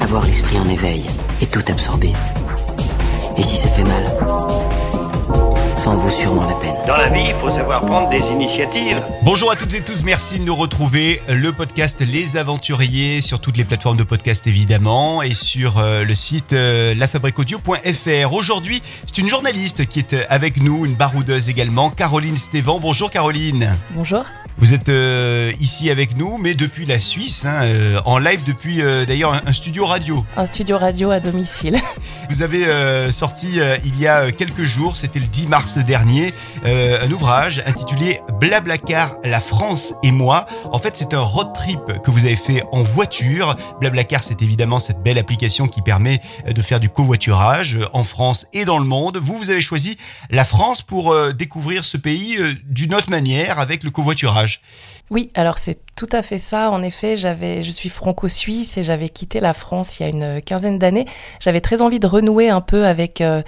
Avoir 0.00 0.24
l'esprit 0.26 0.60
en 0.60 0.68
éveil 0.68 1.02
et 1.42 1.46
tout 1.48 1.64
absorber. 1.68 2.12
Et 3.36 3.42
si 3.42 3.56
ça 3.56 3.68
fait 3.70 3.82
mal? 3.82 4.04
En 5.86 5.96
vaut 5.96 6.10
sûrement 6.10 6.46
la 6.46 6.54
peine. 6.54 6.74
Dans 6.86 6.96
la 6.96 7.08
vie, 7.08 7.24
il 7.26 7.34
faut 7.34 7.48
savoir 7.48 7.84
prendre 7.84 8.08
des 8.08 8.18
initiatives. 8.18 9.02
Bonjour 9.22 9.50
à 9.50 9.56
toutes 9.56 9.74
et 9.74 9.82
tous, 9.82 10.04
merci 10.04 10.38
de 10.38 10.44
nous 10.44 10.54
retrouver. 10.54 11.20
Le 11.28 11.52
podcast 11.52 12.00
Les 12.00 12.36
Aventuriers 12.36 13.20
sur 13.20 13.40
toutes 13.40 13.56
les 13.56 13.64
plateformes 13.64 13.96
de 13.96 14.02
podcast 14.02 14.46
évidemment 14.46 15.22
et 15.22 15.34
sur 15.34 15.78
euh, 15.78 16.02
le 16.02 16.14
site 16.14 16.52
euh, 16.52 16.94
lafabriquaudio.fr. 16.94 18.32
Aujourd'hui, 18.32 18.82
c'est 19.06 19.18
une 19.18 19.28
journaliste 19.28 19.86
qui 19.86 20.00
est 20.00 20.12
euh, 20.14 20.24
avec 20.28 20.60
nous, 20.60 20.86
une 20.86 20.94
baroudeuse 20.94 21.48
également, 21.48 21.90
Caroline 21.90 22.36
Stévan. 22.36 22.80
Bonjour 22.80 23.10
Caroline. 23.10 23.76
Bonjour. 23.90 24.24
Vous 24.58 24.72
êtes 24.72 24.88
euh, 24.88 25.52
ici 25.60 25.90
avec 25.90 26.16
nous, 26.16 26.38
mais 26.38 26.54
depuis 26.54 26.86
la 26.86 26.98
Suisse, 26.98 27.44
hein, 27.44 27.60
euh, 27.64 28.00
en 28.06 28.16
live 28.18 28.42
depuis 28.44 28.80
euh, 28.80 29.04
d'ailleurs 29.04 29.34
un, 29.34 29.42
un 29.46 29.52
studio 29.52 29.84
radio. 29.84 30.24
Un 30.36 30.46
studio 30.46 30.78
radio 30.78 31.10
à 31.10 31.20
domicile. 31.20 31.78
Vous 32.30 32.40
avez 32.42 32.66
euh, 32.66 33.12
sorti 33.12 33.60
euh, 33.60 33.76
il 33.84 34.00
y 34.00 34.08
a 34.08 34.32
quelques 34.32 34.64
jours, 34.64 34.96
c'était 34.96 35.20
le 35.20 35.26
10 35.26 35.46
mars 35.48 35.78
dernier, 35.78 36.32
euh, 36.64 37.04
un 37.04 37.10
ouvrage 37.12 37.62
intitulé 37.66 38.20
Blablacar, 38.40 39.18
la 39.24 39.40
France 39.40 39.94
et 40.02 40.10
moi. 40.10 40.46
En 40.72 40.78
fait, 40.78 40.96
c'est 40.96 41.12
un 41.12 41.20
road 41.20 41.52
trip 41.54 41.80
que 42.02 42.10
vous 42.10 42.24
avez 42.24 42.34
fait 42.36 42.64
en 42.72 42.82
voiture. 42.82 43.56
Blablacar, 43.80 44.24
c'est 44.24 44.40
évidemment 44.40 44.78
cette 44.78 45.02
belle 45.02 45.18
application 45.18 45.68
qui 45.68 45.82
permet 45.82 46.18
euh, 46.48 46.52
de 46.52 46.62
faire 46.62 46.80
du 46.80 46.88
covoiturage 46.88 47.76
euh, 47.76 47.86
en 47.92 48.04
France 48.04 48.46
et 48.54 48.64
dans 48.64 48.78
le 48.78 48.86
monde. 48.86 49.18
Vous, 49.18 49.36
vous 49.36 49.50
avez 49.50 49.60
choisi 49.60 49.98
la 50.30 50.46
France 50.46 50.80
pour 50.80 51.12
euh, 51.12 51.32
découvrir 51.32 51.84
ce 51.84 51.98
pays 51.98 52.38
euh, 52.38 52.54
d'une 52.64 52.94
autre 52.94 53.10
manière 53.10 53.58
avec 53.60 53.84
le 53.84 53.90
covoiturage. 53.90 54.45
Oui, 55.10 55.30
alors 55.34 55.58
c'est 55.58 55.78
tout 55.94 56.08
à 56.10 56.20
fait 56.20 56.38
ça. 56.38 56.70
En 56.70 56.82
effet, 56.82 57.16
j'avais, 57.16 57.62
je 57.62 57.70
suis 57.70 57.88
franco-suisse 57.88 58.76
et 58.76 58.82
j'avais 58.82 59.08
quitté 59.08 59.38
la 59.38 59.54
France 59.54 59.98
il 59.98 60.02
y 60.02 60.06
a 60.06 60.08
une 60.08 60.42
quinzaine 60.42 60.78
d'années. 60.78 61.06
J'avais 61.40 61.60
très 61.60 61.80
envie 61.80 62.00
de 62.00 62.08
renouer 62.08 62.50
un 62.50 62.60
peu 62.60 62.86
avec 62.86 63.20
euh, 63.20 63.42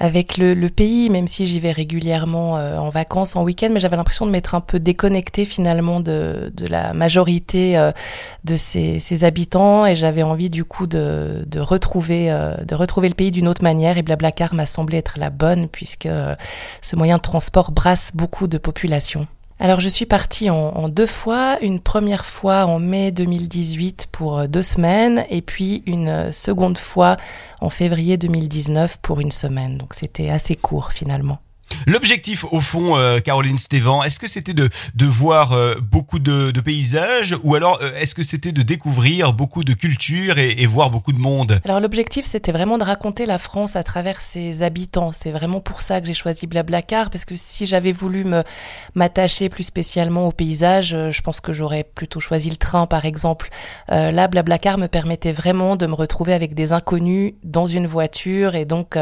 avec 0.00 0.36
le, 0.36 0.54
pays, 0.68 1.08
même 1.10 1.26
si 1.26 1.46
j'y 1.46 1.58
vais 1.60 1.72
régulièrement 1.72 2.56
euh, 2.56 2.76
en 2.78 2.90
vacances, 2.90 3.36
en 3.36 3.42
week-end. 3.42 3.68
Mais 3.72 3.80
j'avais 3.80 3.96
l'impression 3.96 4.26
de 4.26 4.30
m'être 4.30 4.54
un 4.54 4.60
peu 4.60 4.78
déconnectée 4.78 5.44
finalement 5.44 6.00
de, 6.00 6.52
la 6.68 6.92
majorité 6.92 7.78
euh, 7.78 7.92
de 8.44 8.56
ses, 8.56 9.24
habitants 9.24 9.86
et 9.86 9.96
j'avais 9.96 10.22
envie 10.22 10.50
du 10.50 10.64
coup 10.64 10.86
de, 10.86 11.44
de 11.46 11.60
retrouver 11.60 12.28
de 12.28 12.74
retrouver 12.74 13.08
le 13.08 13.14
pays 13.14 13.30
d'une 13.30 13.48
autre 13.48 13.62
manière. 13.62 13.98
Et 13.98 14.02
Blablacar 14.02 14.52
m'a 14.54 14.66
semblé 14.66 14.98
être 14.98 15.14
la 15.16 15.30
bonne 15.30 15.68
puisque 15.68 16.08
ce 16.82 16.96
moyen 16.96 17.16
de 17.16 17.22
transport 17.22 17.70
brasse 17.70 18.10
beaucoup 18.14 18.46
de 18.46 18.58
population. 18.58 19.26
Alors 19.60 19.80
je 19.80 19.88
suis 19.88 20.06
partie 20.06 20.50
en, 20.50 20.88
deux 20.88 21.06
fois, 21.06 21.58
une 21.62 21.80
première 21.80 22.24
fois 22.24 22.64
en 22.66 22.78
mai 22.78 23.10
2018 23.10 24.08
pour 24.12 24.38
euh, 24.38 24.46
deux 24.46 24.62
semaines 24.62 25.24
et 25.30 25.42
puis 25.42 25.82
une 25.86 26.08
euh, 26.08 26.32
seconde 26.32 26.78
fois 26.78 27.16
en 27.60 27.68
février 27.68 28.16
2019 28.16 28.98
pour 28.98 29.18
une 29.18 29.32
semaine. 29.32 29.76
Donc 29.76 29.94
c'était 29.94 30.30
assez 30.30 30.54
court 30.54 30.92
finalement. 30.92 31.38
L'objectif, 31.86 32.44
au 32.50 32.60
fond, 32.60 32.96
euh, 32.96 33.18
Caroline 33.18 33.56
Stévan, 33.56 34.02
est-ce 34.02 34.20
que 34.20 34.26
c'était 34.26 34.54
de, 34.54 34.68
de 34.94 35.06
voir 35.06 35.52
euh, 35.52 35.76
beaucoup 35.80 36.18
de, 36.18 36.52
paysages 36.60 37.36
ou 37.44 37.54
alors 37.54 37.78
euh, 37.82 37.94
est-ce 37.96 38.14
que 38.14 38.22
c'était 38.22 38.52
de 38.52 38.62
découvrir 38.62 39.32
beaucoup 39.32 39.64
de 39.64 39.72
cultures 39.72 40.38
et, 40.38 40.50
et 40.58 40.66
voir 40.66 40.90
beaucoup 40.90 41.12
de 41.12 41.18
monde? 41.18 41.60
Alors 41.64 41.80
l'objectif, 41.80 42.26
c'était 42.26 42.52
vraiment 42.52 42.78
de 42.78 42.84
raconter 42.84 43.26
la 43.26 43.38
France 43.38 43.76
à 43.76 43.82
travers 43.82 44.20
ses 44.20 44.62
habitants. 44.62 45.12
C'est 45.12 45.30
vraiment 45.30 45.60
pour 45.60 45.80
ça 45.80 46.00
que 46.00 46.06
j'ai 46.06 46.14
choisi 46.14 46.46
Blablacar, 46.46 47.10
parce 47.10 47.24
que 47.24 47.36
si 47.36 47.64
j'avais 47.64 47.92
voulu 47.92 48.26
m'attacher 48.94 49.48
plus 49.48 49.62
spécialement 49.62 50.26
aux 50.26 50.32
paysages, 50.32 50.94
euh, 50.94 51.10
je 51.10 51.22
pense 51.22 51.40
que 51.40 51.52
j'aurais 51.52 51.84
plutôt 51.84 52.20
choisi 52.20 52.50
le 52.50 52.56
train, 52.56 52.86
par 52.86 53.04
exemple. 53.04 53.48
Là, 53.88 54.28
Blablacar 54.28 54.78
me 54.78 54.86
permettait 54.86 55.32
vraiment 55.32 55.76
de 55.76 55.86
me 55.86 55.94
retrouver 55.94 56.32
avec 56.32 56.54
des 56.54 56.72
inconnus 56.72 57.34
dans 57.42 57.66
une 57.66 57.86
voiture 57.86 58.54
et 58.54 58.64
donc 58.64 58.98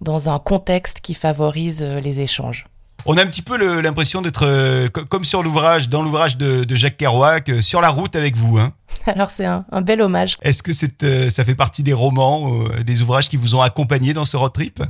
dans 0.00 0.28
un 0.28 0.38
contexte 0.38 1.00
qui 1.00 1.14
favorise 1.14 1.82
les 2.00 2.20
échanges. 2.20 2.64
On 3.06 3.16
a 3.16 3.22
un 3.22 3.26
petit 3.26 3.42
peu 3.42 3.80
l'impression 3.80 4.20
d'être 4.22 4.44
euh, 4.44 4.88
co- 4.88 5.04
comme 5.04 5.24
sur 5.24 5.42
l'ouvrage, 5.42 5.88
dans 5.88 6.02
l'ouvrage 6.02 6.36
de, 6.36 6.64
de 6.64 6.76
Jacques 6.76 6.96
Kerouac, 6.96 7.48
euh, 7.48 7.62
sur 7.62 7.80
la 7.80 7.90
route 7.90 8.16
avec 8.16 8.36
vous. 8.36 8.58
Hein. 8.58 8.72
Alors 9.06 9.30
c'est 9.30 9.44
un, 9.46 9.64
un 9.70 9.80
bel 9.82 10.02
hommage. 10.02 10.36
Est-ce 10.42 10.62
que 10.62 10.72
euh, 11.04 11.30
ça 11.30 11.44
fait 11.44 11.54
partie 11.54 11.82
des 11.84 11.92
romans, 11.92 12.50
des 12.84 13.00
ouvrages 13.02 13.28
qui 13.28 13.36
vous 13.36 13.54
ont 13.54 13.62
accompagné 13.62 14.12
dans 14.14 14.24
ce 14.24 14.36
road 14.36 14.52
trip? 14.52 14.82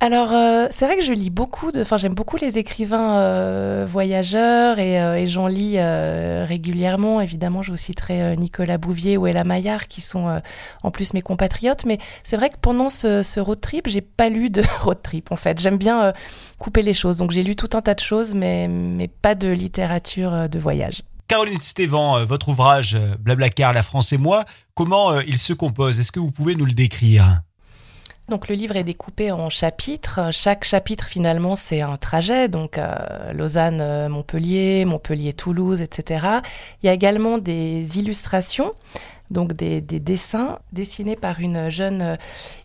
Alors, 0.00 0.32
euh, 0.32 0.66
c'est 0.70 0.84
vrai 0.84 0.98
que 0.98 1.04
je 1.04 1.12
lis 1.12 1.30
beaucoup. 1.30 1.70
Enfin, 1.78 1.96
j'aime 1.96 2.14
beaucoup 2.14 2.36
les 2.36 2.58
écrivains 2.58 3.16
euh, 3.16 3.86
voyageurs 3.88 4.78
et, 4.78 5.00
euh, 5.00 5.16
et 5.16 5.26
j'en 5.26 5.46
lis 5.46 5.78
régulièrement. 5.78 7.20
Évidemment, 7.20 7.62
je 7.62 7.70
vous 7.70 7.76
citerai 7.78 8.36
Nicolas 8.36 8.76
Bouvier 8.76 9.16
ou 9.16 9.26
Ella 9.26 9.44
Maillard 9.44 9.88
qui 9.88 10.00
sont 10.00 10.42
en 10.82 10.90
plus 10.90 11.14
mes 11.14 11.22
compatriotes. 11.22 11.86
Mais 11.86 11.98
c'est 12.22 12.36
vrai 12.36 12.50
que 12.50 12.58
pendant 12.60 12.90
ce, 12.90 13.40
road 13.40 13.60
trip, 13.60 13.88
j'ai 13.88 14.02
pas 14.02 14.28
lu 14.28 14.50
de 14.50 14.62
road 14.82 14.98
trip 15.02 15.32
en 15.32 15.36
fait. 15.36 15.58
J'aime 15.60 15.78
bien 15.78 16.12
couper 16.58 16.82
les 16.82 16.94
choses. 16.94 17.18
Donc, 17.18 17.30
j'ai 17.30 17.42
lu 17.42 17.56
tout 17.56 17.70
un 17.72 17.80
tas 17.80 17.94
de 17.94 18.00
choses, 18.00 18.34
mais, 18.34 18.68
mais 18.68 19.08
pas 19.08 19.34
de 19.34 19.48
littérature 19.48 20.48
de 20.48 20.58
voyage. 20.58 21.02
Caroline 21.28 21.60
Stévan, 21.60 22.24
votre 22.26 22.50
ouvrage 22.50 22.98
Blablacar, 23.20 23.72
la 23.72 23.82
France 23.82 24.12
et 24.12 24.18
moi, 24.18 24.44
comment 24.74 25.18
il 25.20 25.38
se 25.38 25.54
compose? 25.54 25.98
Est-ce 25.98 26.12
que 26.12 26.20
vous 26.20 26.30
pouvez 26.30 26.56
nous 26.56 26.66
le 26.66 26.72
décrire? 26.72 27.40
Donc 28.28 28.48
le 28.48 28.54
livre 28.54 28.76
est 28.76 28.84
découpé 28.84 29.32
en 29.32 29.50
chapitres. 29.50 30.30
Chaque 30.32 30.64
chapitre 30.64 31.06
finalement 31.06 31.56
c'est 31.56 31.82
un 31.82 31.98
trajet, 31.98 32.48
donc 32.48 32.78
euh, 32.78 33.32
Lausanne-Montpellier, 33.34 34.86
Montpellier-Toulouse, 34.86 35.82
etc. 35.82 36.26
Il 36.82 36.86
y 36.86 36.88
a 36.88 36.94
également 36.94 37.36
des 37.36 37.98
illustrations, 37.98 38.72
donc 39.30 39.52
des, 39.52 39.82
des 39.82 40.00
dessins 40.00 40.58
dessinés 40.72 41.16
par 41.16 41.40
une 41.40 41.68
jeune 41.68 42.00
euh, 42.00 42.16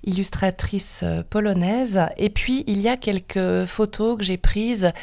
illustratrice 0.05 1.01
euh, 1.03 1.23
polonaise. 1.29 1.99
Et 2.15 2.29
puis 2.29 2.63
il 2.67 2.79
y 2.79 2.87
a 2.87 2.95
quelques 2.95 3.65
photos 3.65 4.17
que 4.17 4.23
j'ai 4.23 4.37
prises 4.37 4.93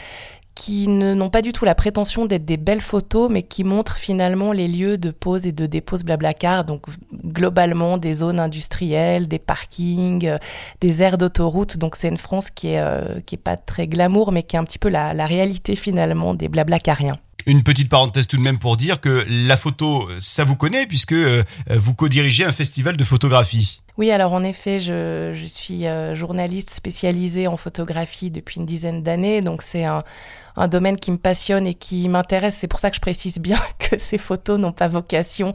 qui 0.57 0.89
n'ont 0.89 1.29
pas 1.29 1.43
du 1.43 1.53
tout 1.53 1.67
la 1.67 1.75
prétention 1.75 2.25
d'être 2.25 2.47
des 2.47 2.57
belles 2.57 2.81
photos, 2.81 3.31
mais 3.31 3.43
qui 3.43 3.63
montrent 3.63 3.99
finalement 3.99 4.53
les 4.53 4.67
lieux 4.67 4.97
de 4.97 5.11
pause 5.11 5.47
et 5.47 5.53
de 5.53 5.67
dépose 5.67 6.03
Blablacar, 6.03 6.65
donc 6.65 6.87
globalement 7.13 7.99
des 7.99 8.15
zones 8.15 8.41
industrielles, 8.41 9.29
des 9.29 9.39
parkings, 9.39 10.27
euh, 10.27 10.39
des 10.81 11.03
aires 11.03 11.19
d'autoroute. 11.19 11.77
Donc 11.77 11.95
c'est 11.95 12.09
une 12.09 12.17
France 12.17 12.51
qui 12.51 12.69
est, 12.69 12.81
euh, 12.81 13.21
qui 13.27 13.35
est 13.35 13.39
pas 13.39 13.59
très 13.59 13.87
glamour, 13.87 14.33
mais 14.33 14.43
qui 14.43 14.57
est 14.57 14.59
un 14.59 14.65
petit 14.65 14.79
peu 14.79 14.89
la, 14.89 15.13
la 15.13 15.27
réalité 15.27 15.77
finalement 15.77 16.33
des 16.33 16.49
Blablacariens. 16.49 17.19
Une 17.47 17.63
petite 17.63 17.89
parenthèse 17.89 18.27
tout 18.27 18.37
de 18.37 18.43
même 18.43 18.59
pour 18.59 18.77
dire 18.77 19.01
que 19.01 19.25
la 19.29 19.57
photo, 19.57 20.09
ça 20.19 20.43
vous 20.43 20.57
connaît 20.57 20.85
puisque 20.87 21.13
euh, 21.13 21.45
vous 21.71 21.95
co-dirigez 21.95 22.45
un 22.45 22.51
festival 22.51 22.97
de 22.97 23.05
photographie. 23.05 23.83
Oui, 23.99 24.11
alors 24.11 24.33
en 24.33 24.43
effet, 24.43 24.79
je, 24.79 25.33
suis 25.47 25.87
euh, 25.87 26.15
journaliste 26.15 26.71
spécialisée 26.71 27.47
en 27.47 27.57
photographie 27.57 28.31
depuis 28.31 28.61
une 28.61 28.67
dizaine 28.67 29.03
d'années, 29.03 29.41
donc 29.41 29.63
c'est 29.63 29.85
un, 29.85 30.03
domaine 30.69 30.97
qui 30.97 31.11
me 31.11 31.19
passionne 31.19 31.67
et 31.67 31.75
qui 31.75 32.09
m'intéresse. 32.09 32.57
C'est 32.57 32.67
pour 32.67 32.81
ça 32.81 32.91
que 32.91 32.97
je 32.97 33.01
précise 33.01 33.39
bien 33.39 33.59
que 33.79 33.99
ces 33.99 34.19
photos 34.19 34.59
n'ont 34.59 34.73
pas 34.73 34.89
vocation 34.89 35.53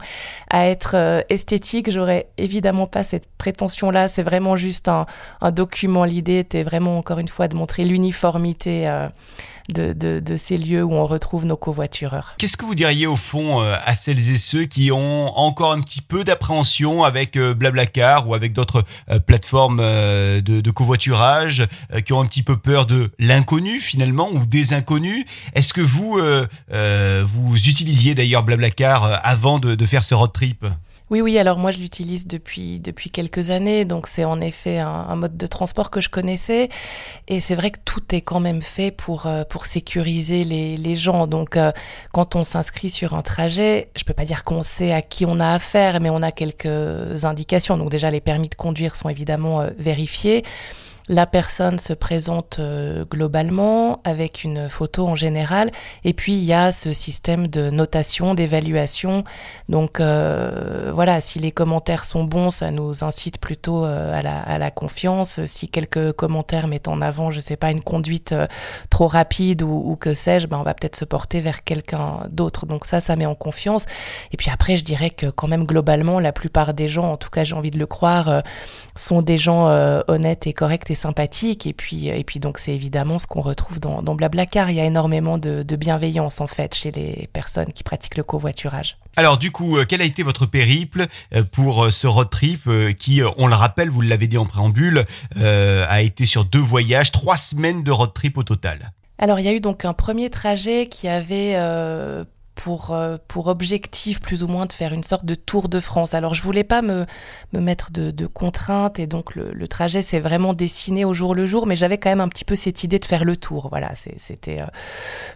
à 0.50 0.66
être 0.66 0.96
euh, 0.96 1.22
esthétiques. 1.28 1.90
J'aurais 1.90 2.28
évidemment 2.38 2.86
pas 2.86 3.04
cette 3.04 3.28
prétention-là. 3.36 4.08
C'est 4.08 4.22
vraiment 4.22 4.56
juste 4.56 4.88
un, 4.88 5.06
document. 5.52 6.04
L'idée 6.04 6.38
était 6.38 6.62
vraiment, 6.62 6.98
encore 6.98 7.18
une 7.18 7.28
fois, 7.28 7.48
de 7.48 7.54
montrer 7.54 7.84
l'uniformité 7.84 8.88
de, 9.68 10.36
ces 10.36 10.56
lieux 10.56 10.82
où 10.82 10.92
on 10.94 11.06
retrouve 11.06 11.44
nos 11.44 11.56
covoitureurs. 11.56 12.34
Qu'est-ce 12.38 12.56
que 12.56 12.64
vous 12.64 12.74
diriez 12.74 13.06
au 13.06 13.16
fond 13.16 13.60
euh, 13.60 13.76
à 13.84 13.94
celles 13.94 14.30
et 14.30 14.38
ceux 14.38 14.64
qui 14.64 14.90
ont 14.92 15.36
encore 15.36 15.72
un 15.72 15.80
petit 15.80 16.00
peu 16.00 16.24
d'appréhension 16.24 17.04
avec 17.04 17.36
euh, 17.36 17.54
Blablacar 17.54 18.28
ou 18.28 18.34
avec 18.34 18.52
d'autres 18.52 18.84
euh, 19.10 19.18
plateformes 19.18 19.78
de, 19.78 20.70
covoiturage, 20.70 21.66
qui 22.06 22.12
ont 22.12 22.20
un 22.20 22.26
petit 22.26 22.42
peu 22.42 22.56
peur 22.56 22.86
de 22.86 23.10
l'inconnu 23.18 23.80
finalement 23.80 24.30
ou 24.32 24.46
des 24.46 24.72
inconnus? 24.72 25.26
Est-ce 25.54 25.74
que 25.74 25.80
vous 25.80 26.18
vous 27.24 27.56
utilisiez 27.56 28.14
d'ailleurs 28.14 28.42
Blablacar 28.42 29.20
avant 29.22 29.58
de 29.58 29.86
faire 29.86 30.02
ce 30.02 30.14
road 30.14 30.32
trip? 30.32 30.64
Oui, 31.12 31.20
oui, 31.20 31.38
alors 31.38 31.58
moi 31.58 31.72
je 31.72 31.78
l'utilise 31.78 32.26
depuis, 32.26 32.80
depuis 32.80 33.10
quelques 33.10 33.50
années, 33.50 33.84
donc 33.84 34.06
c'est 34.06 34.24
en 34.24 34.40
effet 34.40 34.78
un, 34.78 34.88
un 34.88 35.14
mode 35.14 35.36
de 35.36 35.46
transport 35.46 35.90
que 35.90 36.00
je 36.00 36.08
connaissais. 36.08 36.70
Et 37.28 37.38
c'est 37.38 37.54
vrai 37.54 37.70
que 37.70 37.80
tout 37.84 38.14
est 38.14 38.22
quand 38.22 38.40
même 38.40 38.62
fait 38.62 38.90
pour, 38.90 39.26
euh, 39.26 39.44
pour 39.44 39.66
sécuriser 39.66 40.42
les, 40.42 40.78
les 40.78 40.96
gens. 40.96 41.26
Donc 41.26 41.58
euh, 41.58 41.70
quand 42.14 42.34
on 42.34 42.44
s'inscrit 42.44 42.88
sur 42.88 43.12
un 43.12 43.20
trajet, 43.20 43.90
je 43.94 44.04
peux 44.04 44.14
pas 44.14 44.24
dire 44.24 44.42
qu'on 44.42 44.62
sait 44.62 44.90
à 44.90 45.02
qui 45.02 45.26
on 45.26 45.38
a 45.38 45.52
affaire, 45.52 46.00
mais 46.00 46.08
on 46.08 46.22
a 46.22 46.32
quelques 46.32 47.26
indications. 47.26 47.76
Donc 47.76 47.90
déjà 47.90 48.10
les 48.10 48.22
permis 48.22 48.48
de 48.48 48.54
conduire 48.54 48.96
sont 48.96 49.10
évidemment 49.10 49.60
euh, 49.60 49.68
vérifiés. 49.78 50.44
La 51.12 51.26
personne 51.26 51.78
se 51.78 51.92
présente 51.92 52.56
euh, 52.58 53.04
globalement 53.04 54.00
avec 54.02 54.44
une 54.44 54.70
photo 54.70 55.06
en 55.06 55.14
général, 55.14 55.70
et 56.04 56.14
puis 56.14 56.32
il 56.32 56.44
y 56.44 56.54
a 56.54 56.72
ce 56.72 56.94
système 56.94 57.48
de 57.48 57.68
notation, 57.68 58.34
d'évaluation. 58.34 59.22
Donc 59.68 60.00
euh, 60.00 60.90
voilà, 60.94 61.20
si 61.20 61.38
les 61.38 61.52
commentaires 61.52 62.04
sont 62.04 62.24
bons, 62.24 62.50
ça 62.50 62.70
nous 62.70 63.04
incite 63.04 63.38
plutôt 63.38 63.84
euh, 63.84 64.18
à, 64.18 64.58
la, 64.58 64.70
confiance. 64.70 65.44
Si 65.44 65.68
quelques 65.68 66.12
commentaires 66.12 66.66
mettent 66.66 66.88
en 66.88 67.02
avant, 67.02 67.30
je 67.30 67.40
sais 67.40 67.56
pas, 67.56 67.70
une 67.70 67.82
conduite 67.82 68.34
trop 68.88 69.06
rapide 69.06 69.62
ou, 69.62 69.96
que 70.00 70.14
sais-je, 70.14 70.46
ben 70.46 70.58
on 70.58 70.62
va 70.62 70.72
peut-être 70.72 70.96
se 70.96 71.04
porter 71.04 71.40
vers 71.40 71.62
quelqu'un 71.62 72.20
d'autre. 72.30 72.64
Donc 72.64 72.86
ça, 72.86 73.00
ça 73.00 73.16
met 73.16 73.26
en 73.26 73.34
confiance. 73.34 73.84
Et 74.32 74.38
puis 74.38 74.50
après, 74.50 74.76
je 74.76 74.84
dirais 74.84 75.10
que 75.10 75.26
quand 75.26 75.48
même 75.48 75.66
globalement, 75.66 76.20
la 76.20 76.32
plupart 76.32 76.72
des 76.72 76.88
gens, 76.88 77.12
en 77.12 77.16
tout 77.18 77.28
cas 77.28 77.44
j'ai 77.44 77.54
envie 77.54 77.70
de 77.70 77.78
le 77.78 77.86
croire, 77.86 78.42
sont 78.96 79.20
des 79.20 79.36
gens 79.36 79.66
honnêtes 80.08 80.46
et 80.46 80.54
corrects 80.54 80.84
sympathique. 81.02 81.66
Et 81.66 81.72
puis, 81.72 82.08
et 82.08 82.24
puis 82.24 82.40
donc, 82.40 82.58
c'est 82.58 82.74
évidemment 82.74 83.18
ce 83.18 83.26
qu'on 83.26 83.42
retrouve 83.42 83.80
dans, 83.80 84.02
dans 84.02 84.14
Blablacar. 84.14 84.70
Il 84.70 84.76
y 84.76 84.80
a 84.80 84.84
énormément 84.84 85.38
de, 85.38 85.62
de, 85.62 85.76
bienveillance, 85.76 86.40
en 86.40 86.46
fait, 86.46 86.74
chez 86.74 86.90
les 86.90 87.28
personnes 87.32 87.72
qui 87.72 87.82
pratiquent 87.82 88.16
le 88.16 88.22
covoiturage. 88.22 88.96
Alors, 89.16 89.36
du 89.36 89.50
coup, 89.50 89.76
euh, 89.76 89.84
quel 89.86 90.00
a 90.00 90.04
été 90.04 90.22
votre 90.22 90.46
périple 90.46 91.06
euh, 91.34 91.42
pour 91.42 91.84
euh, 91.84 91.90
ce 91.90 92.06
road 92.06 92.30
trip 92.30 92.68
qui, 92.98 93.20
on 93.36 93.46
le 93.46 93.54
rappelle, 93.54 93.90
vous 93.90 94.00
l'avez 94.00 94.28
dit 94.28 94.38
en 94.38 94.46
préambule, 94.46 95.04
a 95.36 96.02
été 96.02 96.24
sur 96.24 96.44
deux 96.44 96.58
voyages, 96.58 97.12
trois 97.12 97.36
semaines 97.36 97.82
de 97.82 97.90
road 97.90 98.12
trip 98.14 98.38
au 98.38 98.42
total? 98.42 98.92
Alors 99.22 99.38
il 99.38 99.46
y 99.46 99.48
a 99.48 99.52
eu 99.52 99.60
donc 99.60 99.84
un 99.84 99.92
premier 99.92 100.30
trajet 100.30 100.88
qui 100.88 101.06
avait 101.06 101.54
euh, 101.54 102.24
pour, 102.54 102.92
euh, 102.92 103.16
pour 103.28 103.46
objectif 103.46 104.20
plus 104.20 104.42
ou 104.42 104.48
moins 104.48 104.66
de 104.66 104.72
faire 104.72 104.92
une 104.92 105.02
sorte 105.02 105.24
de 105.24 105.34
tour 105.34 105.68
de 105.68 105.80
France. 105.80 106.14
Alors 106.14 106.34
je 106.34 106.42
voulais 106.42 106.64
pas 106.64 106.82
me, 106.82 107.06
me 107.52 107.60
mettre 107.60 107.90
de, 107.90 108.26
contraintes 108.26 108.98
et 108.98 109.06
donc 109.06 109.34
le, 109.34 109.66
trajet 109.68 110.02
s'est 110.02 110.20
vraiment 110.20 110.52
dessiné 110.52 111.04
au 111.04 111.12
jour 111.12 111.34
le 111.34 111.46
jour, 111.46 111.66
mais 111.66 111.76
j'avais 111.76 111.98
quand 111.98 112.10
même 112.10 112.20
un 112.20 112.28
petit 112.28 112.44
peu 112.44 112.54
cette 112.54 112.84
idée 112.84 112.98
de 112.98 113.04
faire 113.04 113.24
le 113.24 113.36
tour. 113.36 113.68
Voilà, 113.70 113.92
c'était 113.94 114.60
euh, 114.60 114.66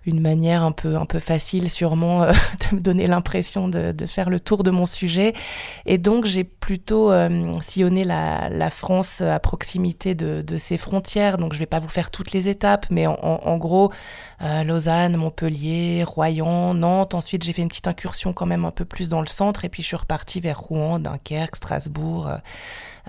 une 0.04 0.20
manière 0.20 0.62
un 0.62 0.72
peu, 0.72 0.96
un 0.96 1.06
peu 1.06 1.18
facile 1.18 1.70
sûrement 1.70 2.22
euh, 2.24 2.32
de 2.70 2.76
me 2.76 2.80
donner 2.80 3.06
l'impression 3.06 3.68
de, 3.68 3.94
faire 4.06 4.30
le 4.30 4.38
tour 4.38 4.62
de 4.62 4.70
mon 4.70 4.86
sujet. 4.86 5.32
Et 5.86 5.98
donc 5.98 6.26
j'ai 6.26 6.44
plutôt 6.44 7.12
sillonné 7.62 8.04
la, 8.04 8.70
France 8.70 9.20
à 9.20 9.38
proximité 9.38 10.14
de, 10.14 10.42
de, 10.42 10.58
ses 10.58 10.76
frontières. 10.76 11.38
Donc 11.38 11.54
je 11.54 11.58
vais 11.58 11.66
pas 11.66 11.80
vous 11.80 11.88
faire 11.88 12.10
toutes 12.10 12.32
les 12.32 12.48
étapes, 12.48 12.86
mais 12.90 13.06
en 13.06 13.56
gros 13.56 13.90
Lausanne, 14.40 15.16
Montpellier, 15.16 16.04
Royan, 16.04 16.74
Nantes, 16.74 17.05
Ensuite, 17.14 17.42
j'ai 17.42 17.52
fait 17.52 17.62
une 17.62 17.68
petite 17.68 17.88
incursion 17.88 18.32
quand 18.32 18.46
même 18.46 18.64
un 18.64 18.70
peu 18.70 18.84
plus 18.84 19.08
dans 19.08 19.20
le 19.20 19.26
centre. 19.26 19.64
Et 19.64 19.68
puis, 19.68 19.82
je 19.82 19.88
suis 19.88 19.96
repartie 19.96 20.40
vers 20.40 20.58
Rouen, 20.58 20.98
Dunkerque, 20.98 21.56
Strasbourg, 21.56 22.28
euh, 22.28 22.36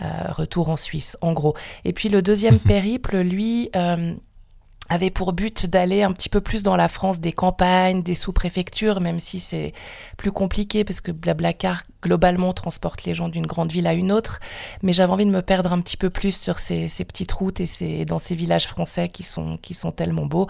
euh, 0.02 0.32
retour 0.32 0.70
en 0.70 0.78
Suisse, 0.78 1.18
en 1.22 1.34
gros. 1.34 1.56
Et 1.86 1.94
puis, 1.94 2.10
le 2.10 2.22
deuxième 2.22 2.60
périple, 2.74 3.18
lui, 3.18 3.70
euh, 3.76 4.16
avait 4.90 5.12
pour 5.12 5.34
but 5.34 5.66
d'aller 5.66 6.04
un 6.04 6.12
petit 6.12 6.30
peu 6.30 6.42
plus 6.42 6.64
dans 6.64 6.76
la 6.76 6.88
France 6.88 7.20
des 7.20 7.32
campagnes, 7.32 8.04
des 8.04 8.16
sous-préfectures, 8.16 9.02
même 9.02 9.20
si 9.20 9.40
c'est 9.40 9.74
plus 10.18 10.32
compliqué 10.32 10.84
parce 10.84 11.02
que 11.02 11.12
Blablacar 11.12 11.84
globalement 12.02 12.54
transporte 12.54 13.04
les 13.04 13.14
gens 13.14 13.30
d'une 13.30 13.48
grande 13.48 13.72
ville 13.72 13.88
à 13.88 13.94
une 13.94 14.12
autre. 14.12 14.40
Mais 14.84 14.94
j'avais 14.94 15.12
envie 15.12 15.26
de 15.26 15.32
me 15.32 15.42
perdre 15.42 15.74
un 15.74 15.82
petit 15.82 15.98
peu 15.98 16.10
plus 16.10 16.36
sur 16.36 16.60
ces, 16.60 16.88
petites 17.06 17.32
routes 17.32 17.60
et 17.60 17.66
ces, 17.66 18.06
dans 18.06 18.20
ces 18.20 18.36
villages 18.36 18.68
français 18.68 19.10
qui 19.10 19.24
sont, 19.24 19.58
qui 19.62 19.74
sont 19.74 19.92
tellement 19.92 20.26
beaux. 20.26 20.48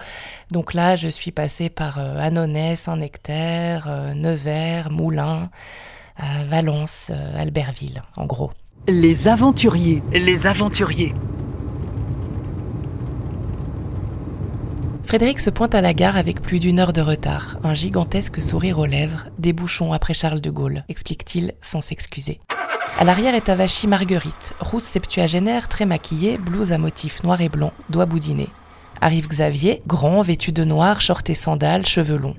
Donc 0.51 0.73
là, 0.73 0.95
je 0.95 1.07
suis 1.07 1.31
passée 1.31 1.69
par 1.69 1.99
euh, 1.99 2.17
Annonay, 2.17 2.75
Saint-Nectaire, 2.75 3.87
euh, 3.87 4.13
Nevers, 4.13 4.91
Moulins, 4.91 5.49
euh, 6.19 6.23
Valence, 6.47 7.11
Albertville, 7.35 8.01
en 8.15 8.25
gros. 8.25 8.51
Les 8.87 9.27
aventuriers, 9.27 10.01
les 10.13 10.47
aventuriers. 10.47 11.13
Frédéric 15.07 15.39
se 15.39 15.49
pointe 15.49 15.73
à 15.73 15.79
la 15.79 15.93
gare 15.93 16.17
avec 16.17 16.41
plus 16.41 16.59
d'une 16.59 16.81
heure 16.81 16.91
de 16.91 16.99
retard, 16.99 17.59
un 17.63 17.73
gigantesque 17.73 18.41
sourire 18.41 18.77
aux 18.77 18.85
lèvres, 18.85 19.27
des 19.39 19.53
bouchons 19.53 19.93
après 19.93 20.13
Charles 20.13 20.41
de 20.41 20.49
Gaulle, 20.49 20.83
explique-t-il 20.89 21.53
sans 21.61 21.79
s'excuser. 21.79 22.41
À 22.99 23.05
l'arrière 23.05 23.33
est 23.33 23.47
avachie 23.47 23.87
Marguerite, 23.87 24.53
rousse 24.59 24.83
septuagénaire, 24.83 25.69
très 25.69 25.85
maquillée, 25.85 26.37
blouse 26.37 26.73
à 26.73 26.77
motifs 26.77 27.23
noir 27.23 27.39
et 27.39 27.47
blanc, 27.47 27.71
doigt 27.89 28.05
boudiné. 28.05 28.49
Arrive 28.99 29.29
Xavier, 29.29 29.81
grand, 29.87 30.21
vêtu 30.21 30.51
de 30.51 30.65
noir, 30.65 30.99
short 30.99 31.29
et 31.29 31.35
sandales, 31.35 31.85
cheveux 31.85 32.17
longs. 32.17 32.35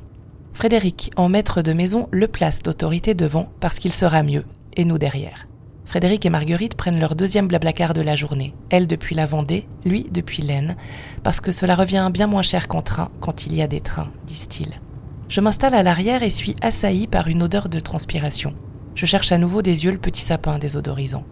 Frédéric, 0.53 1.11
en 1.17 1.31
maître 1.31 1.63
de 1.63 1.73
maison, 1.73 2.07
le 2.11 2.29
place 2.29 2.63
d'autorité 2.63 3.15
devant 3.15 3.51
parce 3.61 3.79
qu'il 3.79 3.95
sera 3.95 4.23
mieux, 4.23 4.45
et 4.77 4.85
nous 4.85 4.99
derrière. 4.99 5.48
Frédéric 5.89 6.27
et 6.27 6.31
Marguerite 6.31 6.75
prennent 6.75 7.01
leur 7.01 7.17
deuxième 7.17 7.49
blablacar 7.49 7.95
de 7.95 8.03
la 8.03 8.15
journée, 8.15 8.55
elle 8.69 8.87
depuis 8.87 9.15
la 9.15 9.25
Vendée, 9.25 9.67
lui 9.87 10.07
depuis 10.11 10.43
l'Aisne, 10.43 10.77
parce 11.23 11.41
que 11.41 11.51
cela 11.51 11.75
revient 11.75 12.11
bien 12.13 12.27
moins 12.27 12.43
cher 12.43 12.69
qu'en 12.69 12.83
train 12.83 13.09
quand 13.21 13.47
il 13.47 13.55
y 13.55 13.63
a 13.63 13.67
des 13.67 13.81
trains, 13.81 14.11
disent-ils. 14.27 14.83
Je 15.31 15.41
m'installe 15.41 15.73
à 15.73 15.83
l'arrière 15.83 16.23
et 16.23 16.29
suis 16.29 16.55
assailli 16.61 17.07
par 17.07 17.29
une 17.29 17.43
odeur 17.43 17.71
de 17.71 17.81
transpiration. 17.81 18.53
Je 18.95 19.07
cherche 19.07 19.33
à 19.33 19.39
nouveau 19.39 19.63
des 19.63 19.87
yeux 19.87 19.93
le 19.93 19.97
petit 19.97 20.21
sapin 20.21 20.59
désodorisant. 20.59 21.25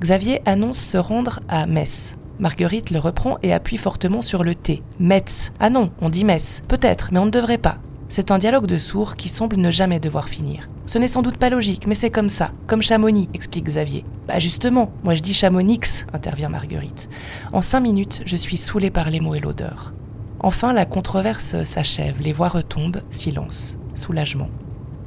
Xavier 0.00 0.40
annonce 0.46 0.78
se 0.78 0.96
rendre 0.96 1.40
à 1.48 1.66
Metz. 1.66 2.16
Marguerite 2.38 2.92
le 2.92 2.98
reprend 2.98 3.36
et 3.42 3.52
appuie 3.52 3.76
fortement 3.76 4.22
sur 4.22 4.42
le 4.42 4.54
T. 4.54 4.82
Metz. 5.00 5.52
Ah 5.60 5.68
non, 5.68 5.90
on 6.00 6.08
dit 6.08 6.24
Metz. 6.24 6.62
Peut-être, 6.66 7.10
mais 7.12 7.18
on 7.18 7.26
ne 7.26 7.30
devrait 7.30 7.58
pas. 7.58 7.76
C'est 8.14 8.30
un 8.30 8.36
dialogue 8.36 8.66
de 8.66 8.76
sourds 8.76 9.16
qui 9.16 9.30
semble 9.30 9.56
ne 9.56 9.70
jamais 9.70 9.98
devoir 9.98 10.28
finir. 10.28 10.68
Ce 10.84 10.98
n'est 10.98 11.08
sans 11.08 11.22
doute 11.22 11.38
pas 11.38 11.48
logique, 11.48 11.86
mais 11.86 11.94
c'est 11.94 12.10
comme 12.10 12.28
ça, 12.28 12.50
comme 12.66 12.82
Chamonix, 12.82 13.30
explique 13.32 13.64
Xavier. 13.64 14.04
Bah 14.28 14.38
justement, 14.38 14.92
moi 15.02 15.14
je 15.14 15.22
dis 15.22 15.32
Chamonix, 15.32 16.04
intervient 16.12 16.50
Marguerite. 16.50 17.08
En 17.54 17.62
cinq 17.62 17.80
minutes, 17.80 18.20
je 18.26 18.36
suis 18.36 18.58
saoulée 18.58 18.90
par 18.90 19.08
les 19.08 19.20
mots 19.20 19.34
et 19.34 19.40
l'odeur. 19.40 19.94
Enfin, 20.40 20.74
la 20.74 20.84
controverse 20.84 21.62
s'achève, 21.64 22.20
les 22.20 22.34
voix 22.34 22.48
retombent, 22.48 23.00
silence, 23.08 23.78
soulagement. 23.94 24.50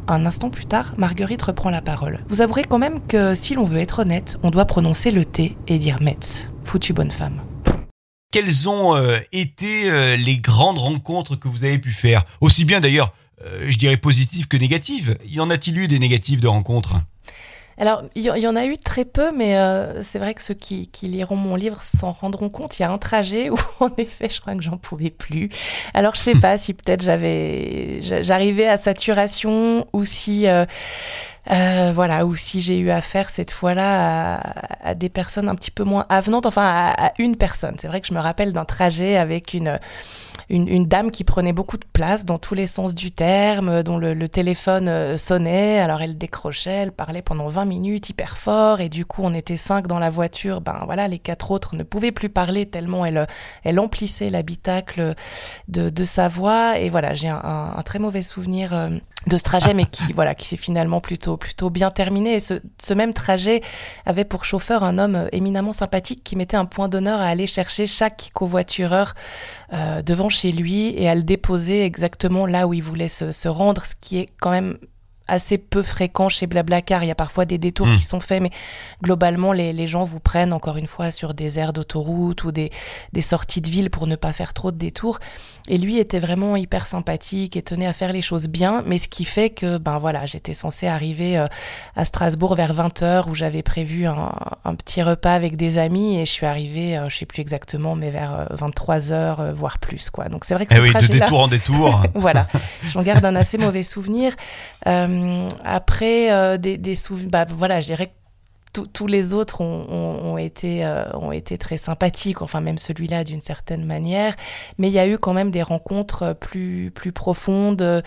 Un 0.07 0.25
instant 0.25 0.49
plus 0.49 0.65
tard, 0.65 0.95
Marguerite 0.97 1.43
reprend 1.43 1.69
la 1.69 1.83
parole. 1.83 2.21
Vous 2.27 2.41
avouerez 2.41 2.63
quand 2.63 2.79
même 2.79 3.01
que 3.05 3.35
si 3.35 3.53
l'on 3.53 3.65
veut 3.65 3.81
être 3.81 3.99
honnête, 3.99 4.39
on 4.41 4.49
doit 4.49 4.65
prononcer 4.65 5.11
le 5.11 5.25
T 5.25 5.55
et 5.67 5.77
dire 5.77 6.01
Metz. 6.01 6.51
Foutue 6.63 6.93
bonne 6.93 7.11
femme 7.11 7.39
quelles 8.35 8.67
ont 8.67 8.97
euh, 8.97 9.17
été 9.31 9.89
euh, 9.89 10.17
les 10.17 10.37
grandes 10.39 10.77
rencontres 10.77 11.37
que 11.37 11.47
vous 11.47 11.63
avez 11.63 11.79
pu 11.79 11.91
faire? 11.91 12.25
Aussi 12.41 12.65
bien 12.65 12.81
d'ailleurs, 12.81 13.13
euh, 13.45 13.67
je 13.69 13.77
dirais 13.77 13.95
positives 13.95 14.49
que 14.49 14.57
négatives. 14.57 15.17
Y 15.25 15.39
en 15.39 15.49
a-t-il 15.49 15.77
eu 15.77 15.87
des 15.87 15.99
négatives 15.99 16.41
de 16.41 16.49
rencontres? 16.49 16.95
Alors, 17.77 18.03
il 18.15 18.23
y, 18.23 18.47
en 18.47 18.55
a 18.55 18.65
eu 18.65 18.77
très 18.77 19.03
peu, 19.03 19.31
mais 19.35 19.57
euh, 19.57 20.01
c'est 20.01 20.17
vrai 20.17 20.33
que 20.33 20.41
ceux 20.41 20.53
qui, 20.53 20.87
qui 20.87 21.09
liront 21.09 21.35
mon 21.35 21.55
livre 21.55 21.83
s'en 21.83 22.13
rendront 22.13 22.47
compte. 22.47 22.79
Il 22.79 22.83
y 22.83 22.85
a 22.85 22.91
un 22.91 22.97
trajet 22.97 23.49
où, 23.51 23.57
en 23.81 23.89
effet, 23.97 24.29
je 24.29 24.39
crois 24.39 24.55
que 24.55 24.61
j'en 24.61 24.77
pouvais 24.77 25.09
plus. 25.09 25.49
Alors, 25.93 26.15
je 26.15 26.21
sais 26.21 26.35
pas 26.39 26.57
si 26.57 26.73
peut-être 26.73 27.03
j'avais, 27.03 27.99
j'arrivais 28.01 28.67
à 28.67 28.77
saturation 28.77 29.87
ou 29.91 30.05
si, 30.05 30.47
euh, 30.47 30.65
euh, 31.51 31.91
voilà, 31.93 32.25
ou 32.25 32.35
si 32.35 32.61
j'ai 32.61 32.77
eu 32.77 32.89
affaire 32.89 33.29
cette 33.29 33.51
fois-là 33.51 34.37
à, 34.37 34.89
à, 34.89 34.95
des 34.95 35.09
personnes 35.09 35.47
un 35.49 35.55
petit 35.55 35.71
peu 35.71 35.83
moins 35.83 36.05
avenantes, 36.09 36.45
enfin 36.45 36.65
à, 36.65 37.07
à 37.07 37.11
une 37.19 37.35
personne. 37.35 37.75
C'est 37.79 37.87
vrai 37.87 38.01
que 38.01 38.07
je 38.07 38.13
me 38.13 38.19
rappelle 38.19 38.53
d'un 38.53 38.65
trajet 38.65 39.15
avec 39.17 39.53
une 39.53 39.79
une, 40.49 40.67
une, 40.67 40.85
dame 40.85 41.11
qui 41.11 41.23
prenait 41.23 41.53
beaucoup 41.53 41.77
de 41.77 41.85
place 41.91 42.25
dans 42.25 42.37
tous 42.37 42.53
les 42.53 42.67
sens 42.67 42.93
du 42.93 43.11
terme, 43.11 43.83
dont 43.83 43.97
le, 43.97 44.13
le, 44.13 44.29
téléphone 44.29 44.87
euh, 44.89 45.17
sonnait, 45.17 45.79
alors 45.79 46.01
elle 46.01 46.17
décrochait, 46.17 46.71
elle 46.71 46.91
parlait 46.91 47.21
pendant 47.21 47.47
20 47.47 47.65
minutes 47.65 48.09
hyper 48.09 48.37
fort, 48.37 48.79
et 48.79 48.89
du 48.89 49.05
coup 49.05 49.21
on 49.23 49.33
était 49.33 49.57
cinq 49.57 49.87
dans 49.87 49.99
la 49.99 50.09
voiture, 50.09 50.61
ben 50.61 50.81
voilà, 50.85 51.07
les 51.07 51.19
quatre 51.19 51.51
autres 51.51 51.75
ne 51.75 51.83
pouvaient 51.83 52.11
plus 52.11 52.29
parler 52.29 52.65
tellement 52.67 53.05
elle, 53.05 53.27
elle 53.63 53.79
emplissait 53.79 54.29
l'habitacle 54.29 55.15
de, 55.67 55.89
de 55.89 56.03
sa 56.03 56.27
voix, 56.27 56.77
et 56.77 56.89
voilà, 56.89 57.13
j'ai 57.13 57.29
un, 57.29 57.41
un, 57.43 57.77
un, 57.77 57.83
très 57.83 57.99
mauvais 57.99 58.21
souvenir 58.21 58.73
euh, 58.73 58.89
de 59.27 59.37
ce 59.37 59.43
trajet, 59.43 59.73
mais 59.73 59.85
qui 59.85 60.13
voilà, 60.13 60.35
qui 60.35 60.47
s'est 60.47 60.57
finalement 60.57 61.01
plutôt 61.37 61.69
bien 61.69 61.91
terminé. 61.91 62.35
Et 62.35 62.39
ce, 62.39 62.93
même 62.93 63.13
trajet 63.13 63.61
avait 64.05 64.25
pour 64.25 64.45
chauffeur 64.45 64.83
un 64.83 64.97
homme 64.97 65.27
éminemment 65.31 65.73
sympathique 65.73 66.23
qui 66.23 66.35
mettait 66.35 66.57
un 66.57 66.65
point 66.65 66.89
d'honneur 66.89 67.19
à 67.19 67.25
aller 67.25 67.47
chercher 67.47 67.87
chaque 67.87 68.29
covoitureur 68.33 69.13
euh, 69.73 70.01
devant 70.01 70.29
chez 70.29 70.51
lui 70.51 70.93
et 70.97 71.09
à 71.09 71.15
le 71.15 71.23
déposer 71.23 71.83
exactement 71.83 72.45
là 72.45 72.67
où 72.67 72.73
il 72.73 72.83
voulait 72.83 73.07
se 73.07 73.47
rendre, 73.47 73.85
ce 73.85 73.95
qui 73.99 74.17
est 74.17 74.27
quand 74.39 74.51
même 74.51 74.77
assez 75.27 75.57
peu 75.57 75.81
fréquent 75.81 76.29
chez 76.29 76.47
Blablacar. 76.47 77.03
Il 77.03 77.07
y 77.07 77.11
a 77.11 77.15
parfois 77.15 77.45
des 77.45 77.57
détours 77.57 77.87
mmh. 77.87 77.97
qui 77.97 78.03
sont 78.03 78.19
faits, 78.19 78.41
mais 78.41 78.51
globalement, 79.01 79.51
les, 79.51 79.73
les, 79.73 79.87
gens 79.87 80.03
vous 80.03 80.19
prennent 80.19 80.53
encore 80.53 80.77
une 80.77 80.87
fois 80.87 81.11
sur 81.11 81.33
des 81.33 81.59
aires 81.59 81.73
d'autoroute 81.73 82.43
ou 82.43 82.51
des, 82.51 82.71
des, 83.13 83.21
sorties 83.21 83.61
de 83.61 83.69
ville 83.69 83.89
pour 83.89 84.07
ne 84.07 84.15
pas 84.15 84.33
faire 84.33 84.53
trop 84.53 84.71
de 84.71 84.77
détours. 84.77 85.19
Et 85.67 85.77
lui 85.77 85.97
était 85.97 86.19
vraiment 86.19 86.55
hyper 86.55 86.85
sympathique 86.85 87.57
et 87.57 87.61
tenait 87.61 87.87
à 87.87 87.93
faire 87.93 88.13
les 88.13 88.21
choses 88.21 88.47
bien, 88.47 88.83
mais 88.85 88.97
ce 88.97 89.07
qui 89.07 89.25
fait 89.25 89.49
que, 89.49 89.77
ben 89.77 89.97
voilà, 89.97 90.25
j'étais 90.25 90.53
censée 90.53 90.87
arriver 90.87 91.37
euh, 91.37 91.47
à 91.95 92.05
Strasbourg 92.05 92.55
vers 92.55 92.73
20h 92.73 93.29
où 93.29 93.35
j'avais 93.35 93.63
prévu 93.63 94.05
un, 94.05 94.31
un, 94.63 94.75
petit 94.75 95.01
repas 95.01 95.33
avec 95.33 95.55
des 95.55 95.77
amis 95.77 96.19
et 96.19 96.25
je 96.25 96.31
suis 96.31 96.45
arrivée, 96.45 96.97
euh, 96.97 97.09
je 97.09 97.17
sais 97.17 97.25
plus 97.25 97.41
exactement, 97.41 97.95
mais 97.95 98.11
vers 98.11 98.47
23h, 98.55 99.39
euh, 99.39 99.53
voire 99.53 99.79
plus, 99.79 100.09
quoi. 100.09 100.29
Donc 100.29 100.45
c'est 100.45 100.53
vrai 100.53 100.65
que 100.65 100.75
eh 100.75 100.79
oui, 100.79 100.93
de 100.93 101.07
détour 101.07 101.39
en 101.41 101.47
détour. 101.47 102.03
voilà. 102.15 102.47
J'en 102.91 103.01
garde 103.01 103.25
un 103.25 103.35
assez 103.35 103.57
mauvais 103.57 103.83
souvenir. 103.83 104.33
Euh, 104.87 105.14
après, 105.63 106.31
euh, 106.31 106.57
des, 106.57 106.95
souvenirs, 106.95 107.29
bah, 107.29 107.45
voilà, 107.49 107.81
je 107.81 107.87
dirais 107.87 108.13
tous 108.91 109.07
les 109.07 109.33
autres 109.33 109.61
euh, 109.61 111.05
ont 111.13 111.31
été 111.31 111.57
très 111.57 111.77
sympathiques, 111.77 112.41
enfin 112.41 112.59
même 112.59 112.77
celui-là 112.77 113.23
d'une 113.23 113.39
certaine 113.39 113.85
manière, 113.85 114.35
mais 114.77 114.89
il 114.89 114.93
y 114.93 114.99
a 114.99 115.07
eu 115.07 115.17
quand 115.17 115.31
même 115.31 115.49
des 115.49 115.63
rencontres 115.63 116.33
plus, 116.33 116.91
plus 116.93 117.13
profondes 117.13 118.03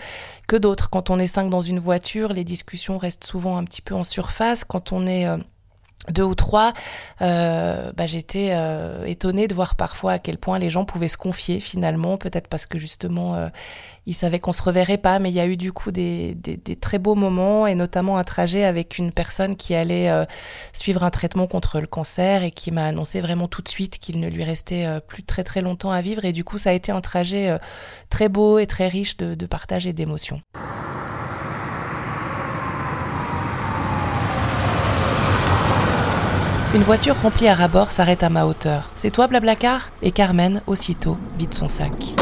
que 0.47 0.55
d'autres. 0.55 0.91
Quand 0.91 1.09
on 1.09 1.17
est 1.17 1.25
cinq 1.25 1.49
dans 1.49 1.61
une 1.61 1.79
voiture, 1.79 2.33
les 2.33 2.43
discussions 2.43 2.99
restent 2.99 3.23
souvent 3.23 3.57
un 3.57 3.63
petit 3.63 3.81
peu 3.81 3.95
en 3.95 4.03
surface. 4.03 4.63
Quand 4.63 4.91
on 4.91 5.07
est 5.07 5.25
deux 6.07 6.23
ou 6.23 6.33
trois, 6.33 6.73
euh, 7.21 7.91
bah, 7.95 8.05
j'étais 8.05 8.49
euh, 8.51 9.03
étonnée 9.05 9.47
de 9.47 9.53
voir 9.53 9.75
parfois 9.75 10.13
à 10.13 10.19
quel 10.19 10.37
point 10.37 10.57
les 10.57 10.69
gens 10.69 10.85
pouvaient 10.85 11.09
se 11.09 11.17
confier 11.17 11.59
finalement, 11.59 12.17
peut-être 12.17 12.47
parce 12.47 12.65
que 12.65 12.77
justement 12.77 13.35
euh, 13.35 13.49
ils 14.05 14.13
savaient 14.13 14.39
qu'on 14.39 14.53
se 14.53 14.63
reverrait 14.63 14.97
pas, 14.97 15.19
mais 15.19 15.29
il 15.29 15.35
y 15.35 15.41
a 15.41 15.45
eu 15.45 15.57
du 15.57 15.73
coup 15.73 15.91
des, 15.91 16.37
très 16.81 16.99
beaux 16.99 17.15
moments 17.15 17.67
et 17.67 17.75
notamment 17.75 18.17
un 18.17 18.23
trajet 18.23 18.63
avec 18.63 18.97
une 18.97 19.11
personne 19.11 19.55
qui 19.55 19.75
allait 19.75 20.09
suivre 20.73 21.03
un 21.03 21.11
traitement 21.11 21.45
contre 21.45 21.79
le 21.79 21.85
cancer 21.85 22.41
et 22.41 22.49
qui 22.49 22.71
m'a 22.71 22.85
annoncé 22.85 23.21
vraiment 23.21 23.47
tout 23.47 23.61
de 23.61 23.67
suite 23.67 23.99
qu'il 23.99 24.19
ne 24.19 24.27
lui 24.27 24.43
restait 24.43 24.87
plus 25.07 25.21
très 25.21 25.43
très 25.43 25.61
longtemps 25.61 25.91
à 25.91 26.01
vivre 26.01 26.25
et 26.25 26.31
du 26.31 26.43
coup 26.43 26.57
ça 26.57 26.71
a 26.71 26.73
été 26.73 26.91
un 26.91 27.01
trajet 27.01 27.59
très 28.09 28.29
beau 28.29 28.57
et 28.57 28.65
très 28.65 28.87
riche 28.87 29.15
de, 29.17 29.35
de 29.35 29.45
partage 29.45 29.85
et 29.85 29.93
d'émotions. 29.93 30.41
Une 36.75 36.83
voiture 36.83 37.19
remplie 37.19 37.47
à 37.47 37.55
rabord 37.55 37.91
s'arrête 37.91 38.21
à 38.21 38.29
ma 38.29 38.45
hauteur. 38.45 38.91
C'est 38.95 39.09
toi, 39.09 39.25
Blablacar? 39.25 39.89
Et 40.03 40.11
Carmen, 40.11 40.61
aussitôt, 40.67 41.17
vide 41.39 41.55
son 41.55 41.67
sac. 41.67 42.13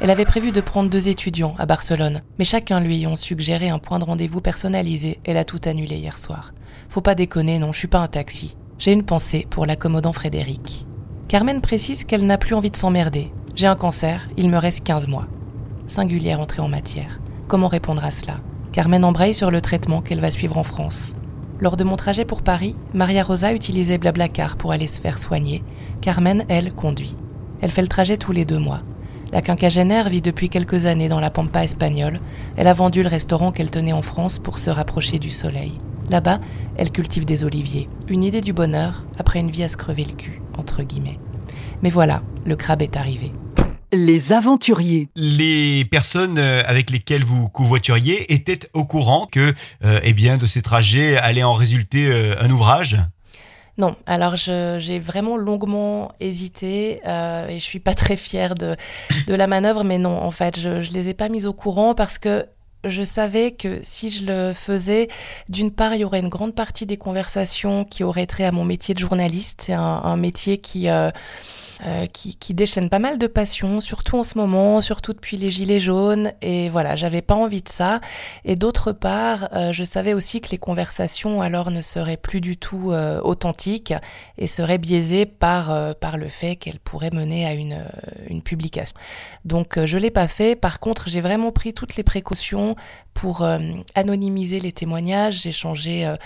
Elle 0.00 0.08
avait 0.10 0.24
prévu 0.24 0.52
de 0.52 0.62
prendre 0.62 0.88
deux 0.88 1.10
étudiants 1.10 1.54
à 1.58 1.66
Barcelone, 1.66 2.22
mais 2.38 2.46
chacun 2.46 2.80
lui 2.80 2.96
ayant 2.96 3.14
suggéré 3.14 3.68
un 3.68 3.78
point 3.78 3.98
de 3.98 4.06
rendez-vous 4.06 4.40
personnalisé, 4.40 5.20
elle 5.24 5.36
a 5.36 5.44
tout 5.44 5.60
annulé 5.66 5.96
hier 5.96 6.16
soir. 6.16 6.54
Faut 6.88 7.02
pas 7.02 7.14
déconner, 7.14 7.58
non, 7.58 7.74
je 7.74 7.78
suis 7.78 7.88
pas 7.88 7.98
un 7.98 8.06
taxi. 8.06 8.56
J'ai 8.78 8.92
une 8.92 9.04
pensée 9.04 9.46
pour 9.50 9.66
l'accommodant 9.66 10.14
Frédéric. 10.14 10.86
Carmen 11.28 11.60
précise 11.60 12.04
qu'elle 12.04 12.24
n'a 12.24 12.38
plus 12.38 12.54
envie 12.54 12.70
de 12.70 12.76
s'emmerder. 12.76 13.30
J'ai 13.54 13.66
un 13.66 13.76
cancer, 13.76 14.30
il 14.38 14.48
me 14.48 14.56
reste 14.56 14.82
15 14.82 15.08
mois. 15.08 15.26
Singulière 15.88 16.40
entrée 16.40 16.62
en 16.62 16.68
matière. 16.68 17.20
Comment 17.48 17.68
répondre 17.68 18.02
à 18.02 18.12
cela? 18.12 18.40
Carmen 18.72 19.04
embraye 19.04 19.34
sur 19.34 19.50
le 19.50 19.60
traitement 19.60 20.00
qu'elle 20.00 20.20
va 20.20 20.30
suivre 20.30 20.56
en 20.56 20.64
France. 20.64 21.16
Lors 21.60 21.76
de 21.76 21.84
mon 21.84 21.96
trajet 21.96 22.24
pour 22.24 22.40
Paris, 22.40 22.74
Maria 22.94 23.22
Rosa 23.22 23.52
utilisait 23.52 23.98
Blablacar 23.98 24.56
pour 24.56 24.72
aller 24.72 24.86
se 24.86 24.98
faire 24.98 25.18
soigner. 25.18 25.62
Carmen, 26.00 26.44
elle, 26.48 26.72
conduit. 26.72 27.14
Elle 27.60 27.70
fait 27.70 27.82
le 27.82 27.88
trajet 27.88 28.16
tous 28.16 28.32
les 28.32 28.46
deux 28.46 28.58
mois. 28.58 28.80
La 29.30 29.42
quinquagénaire 29.42 30.08
vit 30.08 30.22
depuis 30.22 30.48
quelques 30.48 30.86
années 30.86 31.10
dans 31.10 31.20
la 31.20 31.30
pampa 31.30 31.62
espagnole. 31.62 32.20
Elle 32.56 32.66
a 32.66 32.72
vendu 32.72 33.02
le 33.02 33.10
restaurant 33.10 33.52
qu'elle 33.52 33.70
tenait 33.70 33.92
en 33.92 34.00
France 34.00 34.38
pour 34.38 34.58
se 34.58 34.70
rapprocher 34.70 35.18
du 35.18 35.30
soleil. 35.30 35.74
Là-bas, 36.08 36.40
elle 36.76 36.90
cultive 36.90 37.26
des 37.26 37.44
oliviers. 37.44 37.90
Une 38.08 38.24
idée 38.24 38.40
du 38.40 38.54
bonheur 38.54 39.04
après 39.18 39.38
une 39.38 39.50
vie 39.50 39.62
à 39.62 39.68
se 39.68 39.76
crever 39.76 40.04
le 40.04 40.14
cul, 40.14 40.40
entre 40.56 40.82
guillemets. 40.82 41.18
Mais 41.82 41.90
voilà, 41.90 42.22
le 42.46 42.56
crabe 42.56 42.80
est 42.80 42.96
arrivé. 42.96 43.32
Les 43.92 44.32
aventuriers. 44.32 45.08
Les 45.16 45.84
personnes 45.84 46.38
euh, 46.38 46.62
avec 46.66 46.90
lesquelles 46.90 47.24
vous 47.24 47.48
covoituriez 47.48 48.32
étaient 48.32 48.68
au 48.72 48.84
courant 48.84 49.26
que, 49.26 49.52
euh, 49.84 50.00
eh 50.04 50.12
bien, 50.12 50.36
de 50.36 50.46
ces 50.46 50.62
trajets 50.62 51.16
allait 51.16 51.42
en 51.42 51.54
résulter 51.54 52.06
euh, 52.06 52.36
un 52.40 52.50
ouvrage? 52.50 52.98
Non, 53.78 53.96
alors 54.06 54.36
j'ai 54.36 54.98
vraiment 54.98 55.36
longuement 55.36 56.12
hésité 56.20 57.00
euh, 57.06 57.48
et 57.48 57.58
je 57.58 57.64
suis 57.64 57.80
pas 57.80 57.94
très 57.94 58.16
fière 58.16 58.54
de, 58.54 58.76
de 59.26 59.34
la 59.34 59.46
manœuvre, 59.46 59.84
mais 59.84 59.96
non, 59.96 60.22
en 60.22 60.30
fait, 60.30 60.60
je, 60.60 60.82
je 60.82 60.90
les 60.92 61.08
ai 61.08 61.14
pas 61.14 61.28
mis 61.28 61.46
au 61.46 61.54
courant 61.54 61.94
parce 61.94 62.18
que 62.18 62.44
je 62.84 63.02
savais 63.02 63.52
que 63.52 63.80
si 63.82 64.10
je 64.10 64.24
le 64.24 64.52
faisais, 64.52 65.08
d'une 65.48 65.70
part, 65.70 65.94
il 65.94 66.00
y 66.00 66.04
aurait 66.04 66.20
une 66.20 66.28
grande 66.28 66.54
partie 66.54 66.86
des 66.86 66.96
conversations 66.96 67.84
qui 67.84 68.04
auraient 68.04 68.26
trait 68.26 68.44
à 68.44 68.52
mon 68.52 68.64
métier 68.64 68.94
de 68.94 69.00
journaliste. 69.00 69.62
C'est 69.66 69.74
un, 69.74 70.16
métier 70.16 70.58
qui, 70.58 70.88
euh, 70.88 71.10
euh, 71.86 72.06
qui, 72.06 72.36
qui, 72.36 72.54
déchaîne 72.54 72.88
pas 72.88 72.98
mal 72.98 73.18
de 73.18 73.26
passion, 73.26 73.80
surtout 73.80 74.16
en 74.16 74.22
ce 74.22 74.38
moment, 74.38 74.80
surtout 74.80 75.12
depuis 75.12 75.36
les 75.36 75.50
Gilets 75.50 75.78
jaunes. 75.78 76.32
Et 76.40 76.70
voilà, 76.70 76.96
j'avais 76.96 77.20
pas 77.22 77.34
envie 77.34 77.62
de 77.62 77.68
ça. 77.68 78.00
Et 78.44 78.56
d'autre 78.56 78.92
part, 78.92 79.48
euh, 79.52 79.72
je 79.72 79.84
savais 79.84 80.14
aussi 80.14 80.40
que 80.40 80.50
les 80.50 80.58
conversations 80.58 81.42
alors 81.42 81.70
ne 81.70 81.82
seraient 81.82 82.16
plus 82.16 82.40
du 82.40 82.56
tout 82.56 82.92
authentiques 83.22 83.92
et 84.38 84.46
seraient 84.46 84.78
biaisées 84.78 85.26
par, 85.26 85.94
par 85.96 86.16
le 86.16 86.28
fait 86.28 86.56
qu'elles 86.56 86.80
pourraient 86.80 87.10
mener 87.10 87.46
à 87.46 87.52
une, 87.52 87.84
une 88.28 88.42
publication. 88.42 88.96
Donc 89.44 89.78
je 89.84 89.98
l'ai 89.98 90.10
pas 90.10 90.28
fait. 90.28 90.56
Par 90.56 90.80
contre, 90.80 91.08
j'ai 91.08 91.20
vraiment 91.20 91.52
pris 91.52 91.74
toutes 91.74 91.96
les 91.96 92.02
précautions 92.02 92.69
pour 93.14 93.42
euh, 93.42 93.58
anonymiser 93.94 94.60
les 94.60 94.72
témoignages. 94.72 95.42
J'ai 95.42 95.52
changé 95.52 96.06
euh, 96.06 96.16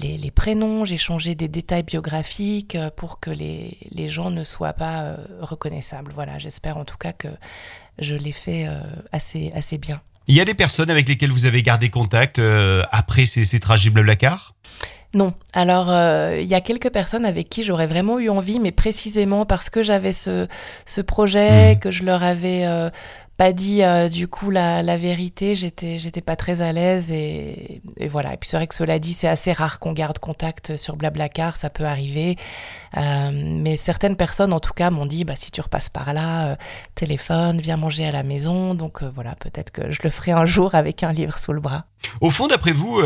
les, 0.00 0.16
les, 0.18 0.30
prénoms, 0.30 0.84
j'ai 0.84 0.98
changé 0.98 1.34
des 1.34 1.48
détails 1.48 1.82
biographiques 1.82 2.74
euh, 2.74 2.90
pour 2.94 3.20
que 3.20 3.30
les, 3.30 3.78
les, 3.90 4.08
gens 4.08 4.30
ne 4.30 4.44
soient 4.44 4.72
pas 4.72 5.16
reconnaissables. 5.40 6.12
Voilà, 6.14 6.38
j'espère 6.38 6.76
en 6.76 6.84
tout 6.84 6.98
cas 6.98 7.12
que 7.12 7.28
je 7.98 8.14
l'ai 8.14 8.32
fait 8.32 8.68
assez, 9.12 9.52
assez 9.54 9.78
bien. 9.78 10.00
Il 10.26 10.34
y 10.34 10.40
a 10.40 10.44
des 10.44 10.54
personnes 10.54 10.90
avec 10.90 11.08
lesquelles 11.08 11.32
vous 11.32 11.46
avez 11.46 11.62
gardé 11.62 11.90
contact 11.90 12.40
après 12.90 13.24
ces, 13.26 13.44
ces 13.44 13.60
trajets 13.60 13.90
Blablacar 13.90 14.54
non. 15.14 15.32
Alors, 15.52 15.90
euh, 15.90 16.40
il 16.40 16.48
y 16.48 16.54
a 16.54 16.60
quelques 16.60 16.90
personnes 16.90 17.24
avec 17.24 17.48
qui 17.48 17.62
j'aurais 17.62 17.86
vraiment 17.86 18.18
eu 18.18 18.28
envie, 18.28 18.58
mais 18.58 18.72
précisément 18.72 19.46
parce 19.46 19.70
que 19.70 19.82
j'avais 19.82 20.12
ce, 20.12 20.48
ce 20.86 21.00
projet, 21.00 21.74
mmh. 21.74 21.78
que 21.78 21.90
je 21.92 22.04
leur 22.04 22.22
avais 22.22 22.64
euh, 22.64 22.90
pas 23.36 23.52
dit 23.52 23.82
euh, 23.82 24.08
du 24.08 24.28
coup 24.28 24.50
la, 24.50 24.96
vérité, 24.96 25.54
j'étais 25.54 25.98
j'étais 25.98 26.20
pas 26.20 26.36
très 26.36 26.62
à 26.62 26.72
l'aise 26.72 27.10
et, 27.10 27.82
et, 27.96 28.08
voilà. 28.08 28.34
Et 28.34 28.36
puis 28.36 28.48
c'est 28.48 28.56
vrai 28.56 28.66
que 28.66 28.74
cela 28.74 28.98
dit, 28.98 29.12
c'est 29.12 29.28
assez 29.28 29.52
rare 29.52 29.78
qu'on 29.80 29.92
garde 29.92 30.18
contact 30.18 30.76
sur 30.76 30.96
Blablacar, 30.96 31.56
ça 31.56 31.70
peut 31.70 31.84
arriver. 31.84 32.36
Euh, 32.96 33.30
mais 33.32 33.76
certaines 33.76 34.16
personnes, 34.16 34.52
en 34.52 34.60
tout 34.60 34.72
cas, 34.72 34.90
m'ont 34.90 35.06
dit 35.06 35.24
bah 35.24 35.36
si 35.36 35.50
tu 35.50 35.60
repasses 35.60 35.90
par 35.90 36.12
là, 36.12 36.52
euh, 36.52 36.56
téléphone, 36.94 37.60
viens 37.60 37.76
manger 37.76 38.06
à 38.06 38.12
la 38.12 38.22
maison. 38.22 38.74
Donc 38.74 39.02
euh, 39.02 39.10
voilà, 39.12 39.34
peut-être 39.36 39.70
que 39.70 39.90
je 39.90 40.00
le 40.04 40.10
ferai 40.10 40.32
un 40.32 40.44
jour 40.44 40.74
avec 40.74 41.02
un 41.02 41.12
livre 41.12 41.38
sous 41.38 41.52
le 41.52 41.60
bras. 41.60 41.86
Au 42.20 42.30
fond, 42.30 42.46
d'après 42.46 42.72
vous, 42.72 43.00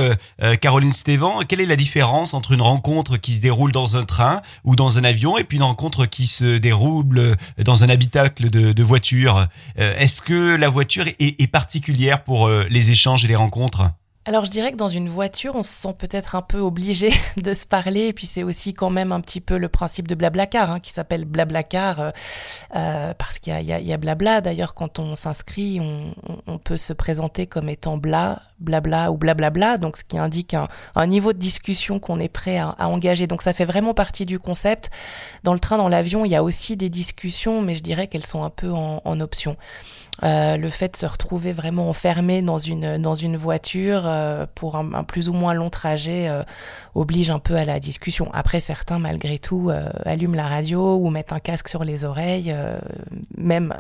Caroline 0.61 0.93
Stévan, 0.93 1.41
quelle 1.47 1.61
est 1.61 1.67
la 1.67 1.77
différence 1.77 2.35
entre 2.35 2.53
une 2.53 2.63
rencontre 2.63 3.17
qui 3.17 3.35
se 3.35 3.41
déroule 3.41 3.73
dans 3.73 3.97
un 3.97 4.05
train 4.05 4.43
ou 4.65 4.77
dans 4.77 4.99
un 4.99 5.05
avion 5.05 5.39
et 5.39 5.45
puis 5.45 5.59
une 5.59 5.63
rencontre 5.63 6.07
qui 6.07 6.27
se 6.27 6.59
déroule 6.59 7.37
dans 7.59 7.85
un 7.85 7.89
habitacle 7.89 8.51
de, 8.51 8.83
voiture? 8.83 9.49
Est-ce 9.77 10.23
que 10.23 10.57
la 10.57 10.69
voiture 10.69 11.07
est 11.19 11.51
particulière 11.51 12.25
pour 12.25 12.49
les 12.49 12.91
échanges 12.91 13.25
et 13.25 13.29
les 13.29 13.37
rencontres? 13.37 13.91
Alors 14.29 14.45
je 14.45 14.51
dirais 14.51 14.73
que 14.73 14.77
dans 14.77 14.89
une 14.89 15.09
voiture, 15.09 15.57
on 15.57 15.63
se 15.63 15.71
sent 15.71 15.95
peut-être 15.97 16.35
un 16.35 16.43
peu 16.43 16.59
obligé 16.59 17.09
de 17.39 17.55
se 17.55 17.65
parler, 17.65 18.09
et 18.09 18.13
puis 18.13 18.27
c'est 18.27 18.43
aussi 18.43 18.75
quand 18.75 18.91
même 18.91 19.11
un 19.11 19.23
petit 19.23 19.41
peu 19.41 19.57
le 19.57 19.71
principe 19.71 20.07
de 20.07 20.15
Blablacar, 20.15 20.71
hein, 20.71 20.81
qui 20.81 20.93
s'appelle 20.93 21.25
Blablacar, 21.25 21.99
euh, 21.99 22.11
euh, 22.77 23.15
parce 23.15 23.39
qu'il 23.39 23.59
y, 23.59 23.73
y, 23.73 23.87
y 23.87 23.93
a, 23.93 23.97
Blabla. 23.97 24.43
D'ailleurs, 24.43 24.75
quand 24.75 24.99
on 24.99 25.15
s'inscrit, 25.15 25.81
on, 25.81 26.59
peut 26.59 26.77
se 26.77 26.93
présenter 26.93 27.47
comme 27.47 27.71
étant 27.71 27.97
Bla, 27.97 28.43
Blabla 28.61 29.11
ou 29.13 29.17
Blablabla, 29.17 29.79
donc 29.79 29.97
ce 29.97 30.05
qui 30.05 30.19
indique 30.19 30.55
un, 30.55 31.07
niveau 31.07 31.33
de 31.33 31.39
discussion 31.39 31.99
qu'on 31.99 32.21
est 32.21 32.29
prêt 32.29 32.59
à, 32.59 32.75
engager. 32.81 33.27
Donc 33.27 33.41
ça 33.41 33.55
fait 33.55 33.65
vraiment 33.65 33.95
partie 33.95 34.27
du 34.27 34.39
concept. 34.39 34.91
Dans 35.43 35.55
le 35.55 35.59
train, 35.59 35.79
dans 35.79 35.89
l'avion, 35.89 36.27
il 36.27 36.31
y 36.31 36.37
a 36.37 36.43
aussi 36.43 36.77
des 36.77 36.91
discussions, 36.91 37.63
mais 37.63 37.75
je 37.75 37.83
dirais 37.83 38.09
qu'elles 38.09 38.27
sont 38.27 38.45
un 38.45 38.51
peu 38.51 38.71
en 38.71 39.21
option. 39.21 39.57
Euh, 40.25 40.57
le 40.57 40.69
fait 40.69 40.93
de 40.93 40.97
se 40.97 41.07
retrouver 41.07 41.53
vraiment 41.53 41.89
enfermé 41.89 42.43
dans 42.43 42.59
une 42.59 42.99
dans 42.99 43.15
une 43.15 43.37
voiture 43.37 44.03
euh, 44.05 44.47
pour 44.55 44.77
un, 44.77 45.05
plus 45.05 45.29
ou 45.29 45.33
moins 45.33 45.55
long 45.55 45.71
trajet 45.71 46.29
euh, 46.29 46.43
oblige 46.95 47.31
un 47.31 47.39
peu 47.39 47.55
à 47.55 47.65
la 47.65 47.79
discussion. 47.79 48.29
Après, 48.33 48.59
certains 48.59 48.99
malgré 48.99 49.39
tout 49.39 49.71
euh, 49.71 49.89
allument 50.05 50.35
la 50.35 50.49
radio 50.49 50.97
ou 50.97 51.11
mettent 51.11 51.33
un 51.33 51.39
casque 51.39 51.69
sur 51.69 51.85
les 51.85 52.05
oreilles, 52.05 52.51
euh, 52.53 52.79
même 53.37 53.75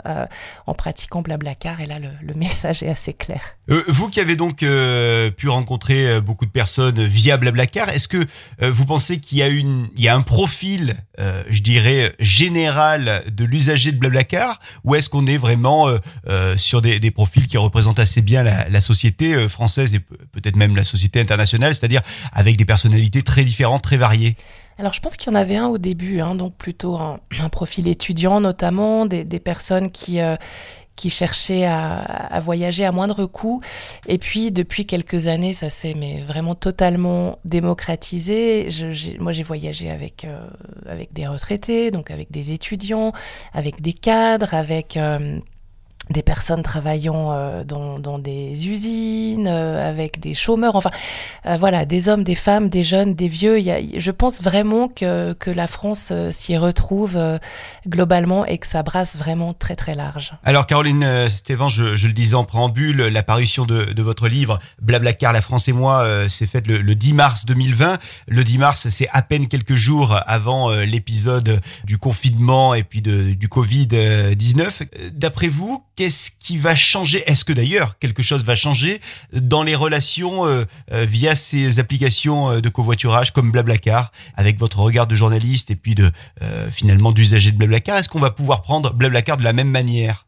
en 0.67 0.75
pratiquant 0.75 1.23
Blablacar. 1.23 1.81
Et 1.81 1.87
là, 1.87 1.99
le, 1.99 2.09
le, 2.23 2.35
message 2.39 2.83
est 2.85 2.89
assez 2.89 3.13
clair. 3.13 3.57
vous 3.89 4.09
qui 4.09 4.21
avez 4.21 4.37
donc 4.37 4.59
pu 4.59 5.49
rencontrer 5.49 6.21
beaucoup 6.21 6.47
de 6.47 6.51
personnes 6.51 7.03
via 7.03 7.37
Blablacar, 7.37 7.89
est-ce 7.89 8.07
que 8.07 8.25
vous 8.61 8.87
pensez 8.87 9.19
qu'il 9.19 9.39
y 9.39 9.43
a 9.43 9.49
une 9.49 9.89
il 9.97 10.03
y 10.03 10.09
a 10.09 10.15
un 10.15 10.23
profil, 10.23 10.97
je 11.19 11.63
dirais 11.63 12.15
général 12.21 13.25
de 13.29 13.45
l'usager 13.45 13.91
de 13.91 13.99
Blablacar, 13.99 14.61
ou 14.85 14.95
est-ce 14.95 15.11
qu'on 15.11 15.27
est 15.27 15.37
vraiment 15.37 15.89
euh, 16.29 16.59
sur 16.59 16.83
des, 16.83 17.11
profils 17.11 17.47
qui 17.47 17.57
représentent 17.57 17.99
assez 17.99 18.21
bien 18.21 18.43
la, 18.43 18.81
société 18.83 19.35
euh, 19.35 19.49
française 19.49 19.95
et 19.95 20.01
peut-être 20.01 20.57
même 20.57 20.77
la 20.77 20.85
société 20.85 21.21
internationale, 21.21 21.75
c'est-à-dire 21.75 22.03
avec 22.33 22.59
des 22.59 22.67
personnalités 22.67 23.23
très 23.23 23.45
différentes, 23.45 23.83
très 23.83 23.97
variées. 23.97 24.37
Alors 24.79 24.93
je 24.93 25.01
pense 25.01 25.17
qu'il 25.17 25.33
y 25.33 25.35
en 25.35 25.39
avait 25.39 25.57
un 25.57 25.69
au 25.69 25.79
début, 25.79 26.21
hein, 26.21 26.35
donc 26.35 26.55
plutôt 26.55 26.99
un, 26.99 27.19
profil 27.51 27.89
étudiant 27.89 28.43
notamment, 28.43 29.07
des, 29.07 29.25
personnes 29.41 29.91
qui, 29.91 30.21
euh, 30.21 30.37
qui 30.97 31.09
cherchaient 31.09 31.65
à, 31.65 32.41
voyager 32.45 32.85
à 32.85 32.93
moindre 32.93 33.25
coût. 33.25 33.63
Et 34.07 34.19
puis 34.19 34.51
depuis 34.53 34.85
quelques 34.85 35.29
années, 35.29 35.55
ça 35.55 35.71
s'est 35.71 35.95
vraiment 36.27 36.55
totalement 36.55 37.39
démocratisé. 37.47 38.69
Moi, 39.19 39.33
j'ai 39.33 39.45
voyagé 39.45 39.91
avec 39.91 40.27
avec 40.87 41.15
des 41.15 41.27
retraités, 41.27 41.91
donc 41.91 42.11
avec 42.11 42.31
des 42.31 42.53
étudiants, 42.53 43.15
avec 43.55 43.81
des 43.81 43.95
cadres, 43.95 44.53
avec 44.53 44.99
des 46.11 46.23
personnes 46.23 46.63
travaillant 46.63 47.33
euh, 47.33 47.65
dans, 47.65 47.99
dans, 47.99 48.19
des 48.19 48.69
usines, 48.69 49.47
euh, 49.47 49.89
avec 49.89 50.21
des 50.21 50.35
chômeurs, 50.35 50.77
enfin 50.77 50.91
euh, 51.47 51.57
voilà, 51.59 51.85
des 51.85 52.09
hommes, 52.09 52.25
des 52.25 52.35
femmes, 52.35 52.69
des 52.69 52.85
jeunes, 52.85 53.15
des 53.15 53.29
vieux. 53.29 53.61
Y 53.61 53.71
a, 53.71 53.81
je 53.99 54.11
pense 54.11 54.43
vraiment 54.43 54.89
que, 54.89 55.33
que 55.35 55.51
la 55.51 55.67
France 55.67 56.13
s'y 56.31 56.57
retrouve 56.57 57.19
globalement 57.87 58.47
et 58.47 58.59
que 58.59 58.67
ça 58.67 58.83
brasse 58.83 59.17
vraiment 59.17 59.55
très 59.55 59.77
très 59.77 59.95
large. 59.95 60.33
Alors 60.45 60.67
Caroline 60.67 61.29
Stéphane, 61.29 61.69
je, 61.69 61.97
je, 61.97 62.07
le 62.07 62.13
disais 62.13 62.35
en 62.35 62.45
préambule, 62.45 63.03
la 63.03 63.23
parution 63.23 63.67
de, 63.67 63.93
de 63.93 64.03
votre 64.03 64.29
livre 64.29 64.59
Blablacar, 64.81 65.33
la 65.33 65.43
France 65.43 65.69
et 65.69 65.73
moi, 65.73 66.29
s'est 66.29 66.47
faite 66.47 66.67
le, 66.67 66.79
le, 66.79 66.95
10 66.95 67.15
mars 67.15 67.47
2020. 67.47 67.99
Le 68.29 68.45
10 68.45 68.59
mars, 68.59 68.89
c'est 68.89 69.09
à 69.13 69.23
peine 69.23 69.49
quelques 69.49 69.75
jours 69.75 70.19
avant 70.27 70.71
l'épisode 70.71 71.61
du 71.85 71.99
confinement 71.99 72.75
et 72.75 72.83
puis 72.83 73.03
de, 73.03 73.35
du 73.35 73.49
Covid-19. 73.49 75.11
D'après 75.13 75.49
vous, 75.49 75.85
qu'est-ce 75.99 76.31
qui 76.39 76.59
va 76.59 76.77
changer? 76.77 77.25
Est-ce 77.29 77.45
que 77.45 77.53
d'ailleurs 77.53 77.99
quelque 77.99 78.23
chose 78.23 78.45
va 78.45 78.55
changer 78.55 79.01
dans 79.33 79.65
les 79.65 79.75
relations 79.75 80.47
euh, 80.47 80.65
euh, 80.93 81.05
via 81.05 81.35
ces 81.35 81.81
applications 81.81 82.53
euh, 82.53 82.61
de 82.61 82.69
covoiturage 82.69 83.33
comme 83.33 83.51
Blablacar, 83.51 84.13
avec 84.37 84.61
votre 84.61 84.79
regard 84.79 85.09
de 85.09 85.17
journaliste 85.17 85.73
et 85.73 85.77
puis 85.77 85.97
de 85.97 86.13
finalement 86.71 87.11
d'usager 87.11 87.51
de 87.51 87.57
Blablacar? 87.57 87.99
Est-ce 87.99 88.09
qu'on 88.09 88.21
va 88.21 88.31
pouvoir 88.31 88.63
prendre 88.63 88.95
Blablacar 88.95 89.39
de 89.39 89.43
la 89.43 89.53
même 89.53 89.71
manière? 89.71 90.27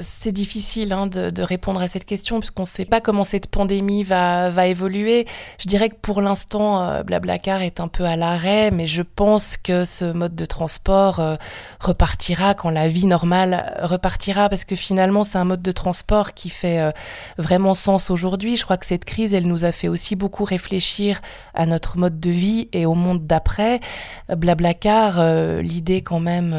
C'est 0.00 0.32
difficile 0.32 0.94
hein, 0.94 1.06
de, 1.06 1.42
répondre 1.42 1.80
à 1.80 1.88
cette 1.88 2.06
question 2.06 2.40
puisqu'on 2.40 2.62
ne 2.62 2.66
sait 2.66 2.86
pas 2.86 3.02
comment 3.02 3.24
cette 3.24 3.48
pandémie 3.48 4.02
va, 4.02 4.48
va 4.48 4.66
évoluer. 4.66 5.26
Je 5.58 5.68
dirais 5.68 5.90
que 5.90 5.96
pour 6.00 6.22
l'instant, 6.22 6.82
euh, 6.82 7.02
Blablacar 7.02 7.60
est 7.60 7.80
un 7.80 7.88
peu 7.88 8.04
à 8.04 8.16
l'arrêt, 8.16 8.70
mais 8.70 8.86
je 8.86 9.02
pense 9.02 9.58
que 9.58 9.84
ce 9.84 10.10
mode 10.10 10.34
de 10.34 10.46
transport 10.46 11.20
euh, 11.20 11.36
repartira 11.80 12.54
quand 12.54 12.70
la 12.70 12.88
vie 12.88 13.04
normale 13.04 13.78
repartira 13.82 14.48
parce 14.48 14.64
que 14.64 14.74
finalement, 14.74 15.22
c'est 15.22 15.36
un 15.36 15.44
mode 15.44 15.62
de 15.62 15.72
transport 15.72 16.32
qui 16.32 16.48
fait 16.48 16.80
euh, 16.80 16.90
vraiment 17.36 17.74
sens 17.74 18.10
aujourd'hui. 18.10 18.56
Je 18.56 18.64
crois 18.64 18.78
que 18.78 18.86
cette 18.86 19.04
crise, 19.04 19.34
elle 19.34 19.46
nous 19.46 19.66
a 19.66 19.72
fait 19.72 19.88
aussi 19.88 20.16
beaucoup 20.16 20.44
réfléchir 20.44 21.20
à 21.52 21.66
notre 21.66 21.98
mode 21.98 22.20
de 22.20 22.30
vie 22.30 22.68
et 22.72 22.86
au 22.86 22.94
monde 22.94 23.26
d'après. 23.26 23.80
Blablacar, 24.34 25.22
l'idée 25.60 26.00
quand 26.02 26.20
même 26.20 26.56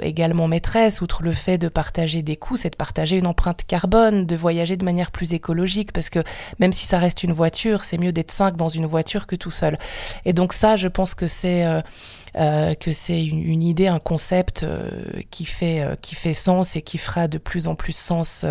également 0.00 0.48
maîtresse, 0.48 1.00
outre 1.00 1.22
le 1.22 1.32
fait 1.32 1.58
de 1.58 1.68
partager 1.68 2.22
des 2.26 2.36
coûts, 2.36 2.58
c'est 2.58 2.68
de 2.68 2.76
partager 2.76 3.16
une 3.16 3.26
empreinte 3.26 3.64
carbone, 3.66 4.26
de 4.26 4.36
voyager 4.36 4.76
de 4.76 4.84
manière 4.84 5.10
plus 5.10 5.32
écologique, 5.32 5.92
parce 5.92 6.10
que 6.10 6.22
même 6.58 6.74
si 6.74 6.84
ça 6.84 6.98
reste 6.98 7.22
une 7.22 7.32
voiture, 7.32 7.84
c'est 7.84 7.96
mieux 7.96 8.12
d'être 8.12 8.30
cinq 8.30 8.58
dans 8.58 8.68
une 8.68 8.84
voiture 8.84 9.26
que 9.26 9.36
tout 9.36 9.50
seul. 9.50 9.78
Et 10.26 10.34
donc 10.34 10.52
ça, 10.52 10.76
je 10.76 10.88
pense 10.88 11.14
que 11.14 11.26
c'est 11.26 11.64
euh, 11.64 11.80
que 12.36 12.92
c'est 12.92 13.24
une, 13.24 13.62
idée, 13.62 13.86
un 13.86 13.98
concept 13.98 14.62
euh, 14.62 14.90
qui 15.30 15.46
fait 15.46 15.80
euh, 15.80 15.96
qui 16.00 16.14
fait 16.14 16.34
sens 16.34 16.76
et 16.76 16.82
qui 16.82 16.98
fera 16.98 17.28
de 17.28 17.38
plus 17.38 17.66
en 17.66 17.74
plus 17.74 17.96
sens 17.96 18.44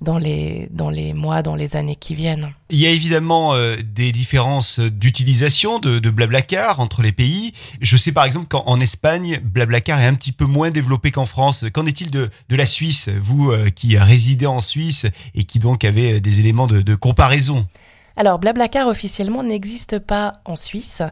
dans 0.00 0.18
les 0.18 0.68
dans 0.70 0.90
les 0.90 1.12
mois, 1.12 1.42
dans 1.42 1.54
les 1.54 1.76
années 1.76 1.96
qui 1.96 2.14
viennent. 2.14 2.52
Il 2.70 2.78
y 2.78 2.86
a 2.86 2.90
évidemment 2.90 3.54
des 3.82 4.12
différences 4.12 4.80
d'utilisation 4.80 5.78
de, 5.78 6.10
Blablacar 6.10 6.80
entre 6.80 7.02
les 7.02 7.12
pays. 7.12 7.52
Je 7.80 7.96
sais 7.96 8.12
par 8.12 8.24
exemple 8.24 8.46
qu'en 8.48 8.80
Espagne, 8.80 9.40
Blablacar 9.42 10.00
est 10.00 10.06
un 10.06 10.14
petit 10.14 10.32
peu 10.32 10.46
moins 10.46 10.70
développé 10.70 11.10
qu'en 11.10 11.26
France. 11.26 11.64
Qu'en 11.72 11.86
est-il 11.86 12.10
de, 12.10 12.30
de 12.48 12.56
la 12.56 12.66
Suisse, 12.66 13.08
vous 13.20 13.52
qui 13.74 13.98
résidez 13.98 14.46
en 14.46 14.60
Suisse 14.60 15.06
et 15.34 15.44
qui 15.44 15.58
donc 15.58 15.84
avez 15.84 16.20
des 16.20 16.40
éléments 16.40 16.66
de 16.66 16.94
comparaison? 16.94 17.66
Alors, 18.16 18.38
Blablacar 18.38 18.88
officiellement 18.88 19.42
n'existe 19.42 19.98
pas 19.98 20.32
en 20.44 20.56
Suisse. 20.56 21.02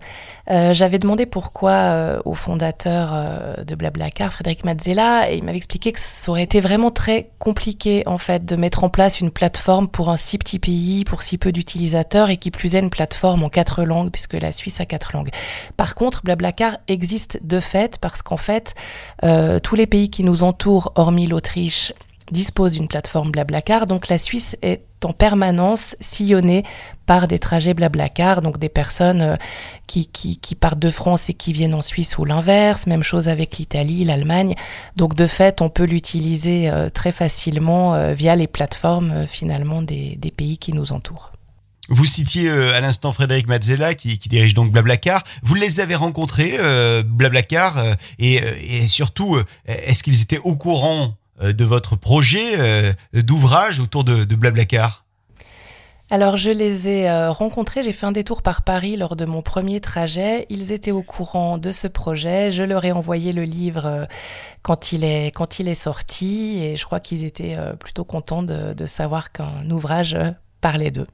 Euh, 0.51 0.73
j'avais 0.75 0.99
demandé 0.99 1.25
pourquoi 1.25 1.71
euh, 1.71 2.21
au 2.25 2.35
fondateur 2.35 3.13
euh, 3.15 3.65
de 3.65 3.75
Blablacar, 3.75 4.33
Frédéric 4.33 4.65
Mazzella, 4.65 5.31
et 5.31 5.37
il 5.37 5.45
m'avait 5.45 5.57
expliqué 5.57 5.93
que 5.93 6.01
ça 6.01 6.31
aurait 6.31 6.43
été 6.43 6.61
vraiment 6.61 6.91
très 6.91 7.31
compliqué 7.39 8.03
en 8.07 8.19
fait 8.19 8.45
de 8.45 8.57
mettre 8.57 8.85
en 8.85 8.91
place 8.91 9.21
une 9.21 9.31
plateforme 9.31 9.89
pour 9.89 10.11
un 10.11 10.17
si 10.17 10.37
petit 10.37 10.59
pays, 10.59 11.05
pour 11.05 11.23
si 11.23 11.39
peu 11.39 11.53
d'utilisateurs, 11.53 12.29
et 12.29 12.37
qui 12.37 12.51
plus 12.51 12.77
est 12.77 12.81
une 12.81 12.91
plateforme 12.91 13.45
en 13.45 13.49
quatre 13.49 13.83
langues, 13.83 14.11
puisque 14.11 14.35
la 14.35 14.53
Suisse 14.53 14.81
a 14.81 14.87
quatre 14.87 15.15
langues. 15.15 15.31
Par 15.77 15.95
contre, 15.95 16.23
Blablacar 16.23 16.79
existe 16.87 17.39
de 17.43 17.61
fait 17.61 17.99
parce 17.99 18.23
qu'en 18.23 18.37
fait, 18.37 18.75
tous 19.63 19.75
les 19.75 19.87
pays 19.87 20.11
qui 20.11 20.23
nous 20.23 20.43
entourent, 20.43 20.93
hormis 20.97 21.27
l'Autriche 21.27 21.93
dispose 22.31 22.73
d'une 22.73 22.89
plateforme 22.89 23.31
Blablacar. 23.31 23.87
Donc 23.87 24.09
la 24.09 24.19
Suisse 24.19 24.57
est 24.63 24.83
en 25.05 25.13
permanence 25.13 25.97
sillonnée 26.01 26.65
par 27.07 27.27
des 27.29 27.39
trajets 27.39 27.75
Blablacar, 27.75 28.41
donc 28.43 28.59
des 28.59 28.69
personnes 28.69 29.23
euh, 29.23 29.37
qui, 29.87 30.07
qui, 30.07 30.39
qui, 30.39 30.55
partent 30.55 30.79
de 30.79 30.91
France 30.91 31.29
et 31.29 31.35
qui 31.35 31.53
viennent 31.53 31.75
en 31.75 31.83
Suisse 31.83 32.19
ou 32.19 32.25
l'inverse. 32.25 32.87
Même 32.87 33.03
chose 33.03 33.29
avec 33.29 33.59
l'Italie, 33.59 34.05
l'Allemagne. 34.05 34.55
Donc 34.97 35.15
de 35.15 35.27
fait, 35.27 35.61
on 35.61 35.69
peut 35.71 35.85
l'utiliser 35.85 36.71
euh, 36.71 36.89
très 36.89 37.13
facilement 37.13 37.95
euh, 37.95 38.15
via 38.15 38.37
les 38.37 38.47
plateformes 38.47 39.27
finalement 39.27 39.83
des, 39.83 40.17
des 40.17 40.31
pays 40.31 40.59
qui 40.59 40.73
nous 40.73 40.93
entourent. 40.93 41.33
Vous 41.89 42.05
citiez 42.05 42.49
à 42.49 42.81
l'instant 42.81 43.11
Frédéric 43.11 43.49
Mazzella 43.49 43.95
qui, 43.97 44.17
qui, 44.19 44.29
dirige 44.29 44.55
donc 44.55 44.71
Blablacar. 44.71 45.25
Vous 45.43 45.57
les 45.57 45.81
avez 45.81 45.97
rencontrés, 45.97 46.57
Blablacar, 47.05 47.97
et, 48.21 48.87
surtout, 48.87 49.37
est-ce 49.67 50.05
qu'ils 50.05 50.23
étaient 50.23 50.39
au 50.39 50.55
courant 50.55 51.17
de 51.41 51.65
votre 51.65 51.97
projet 51.97 52.59
euh, 52.59 52.93
d'ouvrage 53.13 53.81
autour 53.81 54.05
de, 54.05 54.25
Blablacar 54.35 55.05
alors 56.13 56.37
je 56.37 56.51
les 56.51 56.89
ai 56.89 57.09
euh, 57.09 57.31
rencontrés, 57.31 57.85
j'ai 57.85 57.93
fait 57.93 58.05
un 58.05 58.11
détour 58.11 58.43
par 58.43 58.63
Paris 58.63 58.97
lors 58.97 59.15
de 59.15 59.25
mon 59.25 59.43
premier 59.43 59.81
trajet. 59.81 60.45
Ils 60.51 60.73
étaient 60.73 60.91
au 60.91 61.05
courant 61.05 61.57
de 61.57 61.71
ce 61.71 61.87
projet. 61.87 62.51
Je 62.51 62.65
leur 62.65 62.85
ai 62.85 62.91
envoyé 62.91 63.33
le 63.33 63.45
livre 63.45 64.09
quand 64.63 64.91
il 64.91 65.05
est 65.05 65.31
quand 65.31 65.61
il 65.61 65.69
est 65.69 65.77
sorti 65.77 66.59
et 66.65 66.77
je 66.77 66.85
crois 66.85 66.99
qu'ils 66.99 67.23
étaient 67.23 67.57
plutôt 67.79 68.03
contents 68.03 68.43
de, 68.43 68.73
de 68.73 68.87
savoir 68.87 69.31
qu'un 69.31 69.71
ouvrage 69.71 70.19
parlait 70.61 70.91
d'eux. 70.91 71.07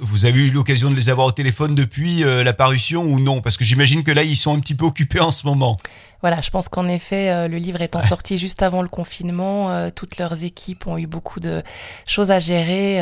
Vous 0.00 0.26
avez 0.26 0.46
eu 0.46 0.50
l'occasion 0.50 0.90
de 0.90 0.96
les 0.96 1.08
avoir 1.08 1.26
au 1.26 1.32
téléphone 1.32 1.74
depuis 1.74 2.22
euh, 2.22 2.44
la 2.44 2.52
parution 2.52 3.02
ou 3.02 3.18
non? 3.18 3.40
Parce 3.40 3.56
que 3.56 3.64
j'imagine 3.64 4.04
que 4.04 4.12
là, 4.12 4.22
ils 4.22 4.36
sont 4.36 4.54
un 4.54 4.60
petit 4.60 4.74
peu 4.74 4.84
occupés 4.84 5.20
en 5.20 5.30
ce 5.30 5.46
moment. 5.46 5.76
Voilà, 6.20 6.40
je 6.40 6.50
pense 6.50 6.68
qu'en 6.68 6.88
effet, 6.88 7.30
euh, 7.30 7.48
le 7.48 7.58
livre 7.58 7.80
étant 7.80 8.02
sorti 8.02 8.38
juste 8.38 8.62
avant 8.62 8.82
le 8.82 8.88
confinement, 8.88 9.70
euh, 9.70 9.90
toutes 9.94 10.18
leurs 10.18 10.44
équipes 10.44 10.86
ont 10.86 10.98
eu 10.98 11.06
beaucoup 11.06 11.40
de 11.40 11.62
choses 12.06 12.30
à 12.30 12.38
gérer 12.38 13.00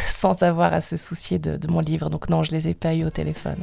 sans 0.06 0.42
avoir 0.42 0.72
à 0.72 0.80
se 0.80 0.96
soucier 0.96 1.38
de, 1.38 1.56
de 1.56 1.70
mon 1.70 1.80
livre. 1.80 2.08
Donc 2.08 2.28
non, 2.30 2.42
je 2.42 2.50
les 2.50 2.68
ai 2.68 2.74
pas 2.74 2.94
eu 2.94 3.04
au 3.04 3.10
téléphone. 3.10 3.58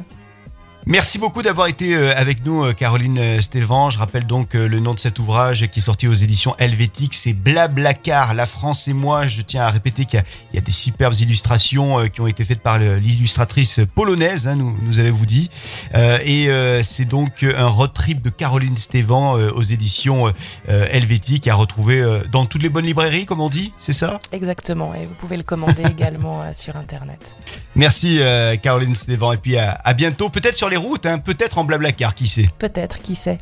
Merci 0.88 1.18
beaucoup 1.18 1.42
d'avoir 1.42 1.66
été 1.66 1.96
euh, 1.96 2.16
avec 2.16 2.44
nous, 2.44 2.64
euh, 2.64 2.72
Caroline 2.72 3.18
euh, 3.18 3.40
Stévan. 3.40 3.90
Je 3.90 3.98
rappelle 3.98 4.24
donc 4.24 4.54
le 4.54 4.78
nom 4.78 4.94
de 4.94 5.00
cet 5.00 5.18
ouvrage 5.18 5.66
qui 5.66 5.80
est 5.80 5.82
sorti 5.82 6.06
aux 6.06 6.14
éditions 6.14 6.54
Helvétique. 6.60 7.12
C'est 7.12 7.32
Blablacar, 7.32 8.34
la 8.34 8.46
France 8.46 8.86
et 8.86 8.92
moi. 8.92 9.26
Je 9.26 9.40
tiens 9.40 9.62
à 9.62 9.70
répéter 9.70 10.04
qu'il 10.04 10.22
y, 10.54 10.58
a 10.58 10.60
des 10.60 10.70
superbes 10.70 11.14
illustrations 11.14 12.06
qui 12.08 12.20
ont 12.20 12.28
été 12.28 12.44
faites 12.44 12.60
par 12.60 12.78
l'illustratrice 12.78 13.80
polonaise, 13.96 14.46
hein, 14.46 14.54
nous, 14.54 14.78
nous 14.80 15.00
avez-vous 15.00 15.26
dit. 15.26 15.50
Et 16.24 16.48
c'est 16.82 17.04
donc 17.04 17.42
un 17.42 17.66
road 17.66 17.92
trip 17.92 18.22
de 18.22 18.30
Caroline 18.30 18.76
Stévan 18.76 19.34
aux 19.34 19.62
éditions 19.62 20.32
Helvétique 20.68 21.48
à 21.48 21.54
retrouver 21.54 22.04
dans 22.30 22.46
toutes 22.46 22.62
les 22.62 22.68
bonnes 22.68 22.86
librairies, 22.86 23.26
comme 23.26 23.40
on 23.40 23.48
dit, 23.48 23.72
c'est 23.78 23.92
ça? 23.92 24.20
Exactement. 24.32 24.94
Et 24.94 25.04
vous 25.04 25.14
pouvez 25.14 25.36
le 25.36 25.42
commander 25.42 25.82
également 25.90 26.44
sur 26.52 26.76
Internet. 26.76 27.20
Merci, 27.74 28.20
Caroline 28.62 28.94
Stévan. 28.94 29.32
Et 29.32 29.38
puis 29.38 29.56
à, 29.56 29.80
à 29.84 29.92
bientôt, 29.92 30.28
peut-être 30.28 30.56
sur 30.56 30.68
les 30.68 30.75
routes, 30.76 31.06
hein, 31.06 31.18
peut-être 31.18 31.58
en 31.58 31.64
blablacar, 31.64 32.14
qui 32.14 32.26
sait 32.26 32.48
Peut-être, 32.58 33.00
qui 33.00 33.14
sait 33.14 33.38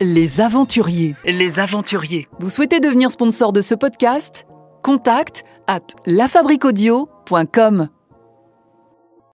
Les 0.00 0.40
aventuriers. 0.40 1.14
Les 1.24 1.60
aventuriers. 1.60 2.28
Vous 2.40 2.48
souhaitez 2.50 2.80
devenir 2.80 3.10
sponsor 3.10 3.52
de 3.52 3.60
ce 3.60 3.74
podcast? 3.74 4.46
Contact 4.82 5.44
à 5.66 5.80
lafabriquaudio.com. 6.06 7.88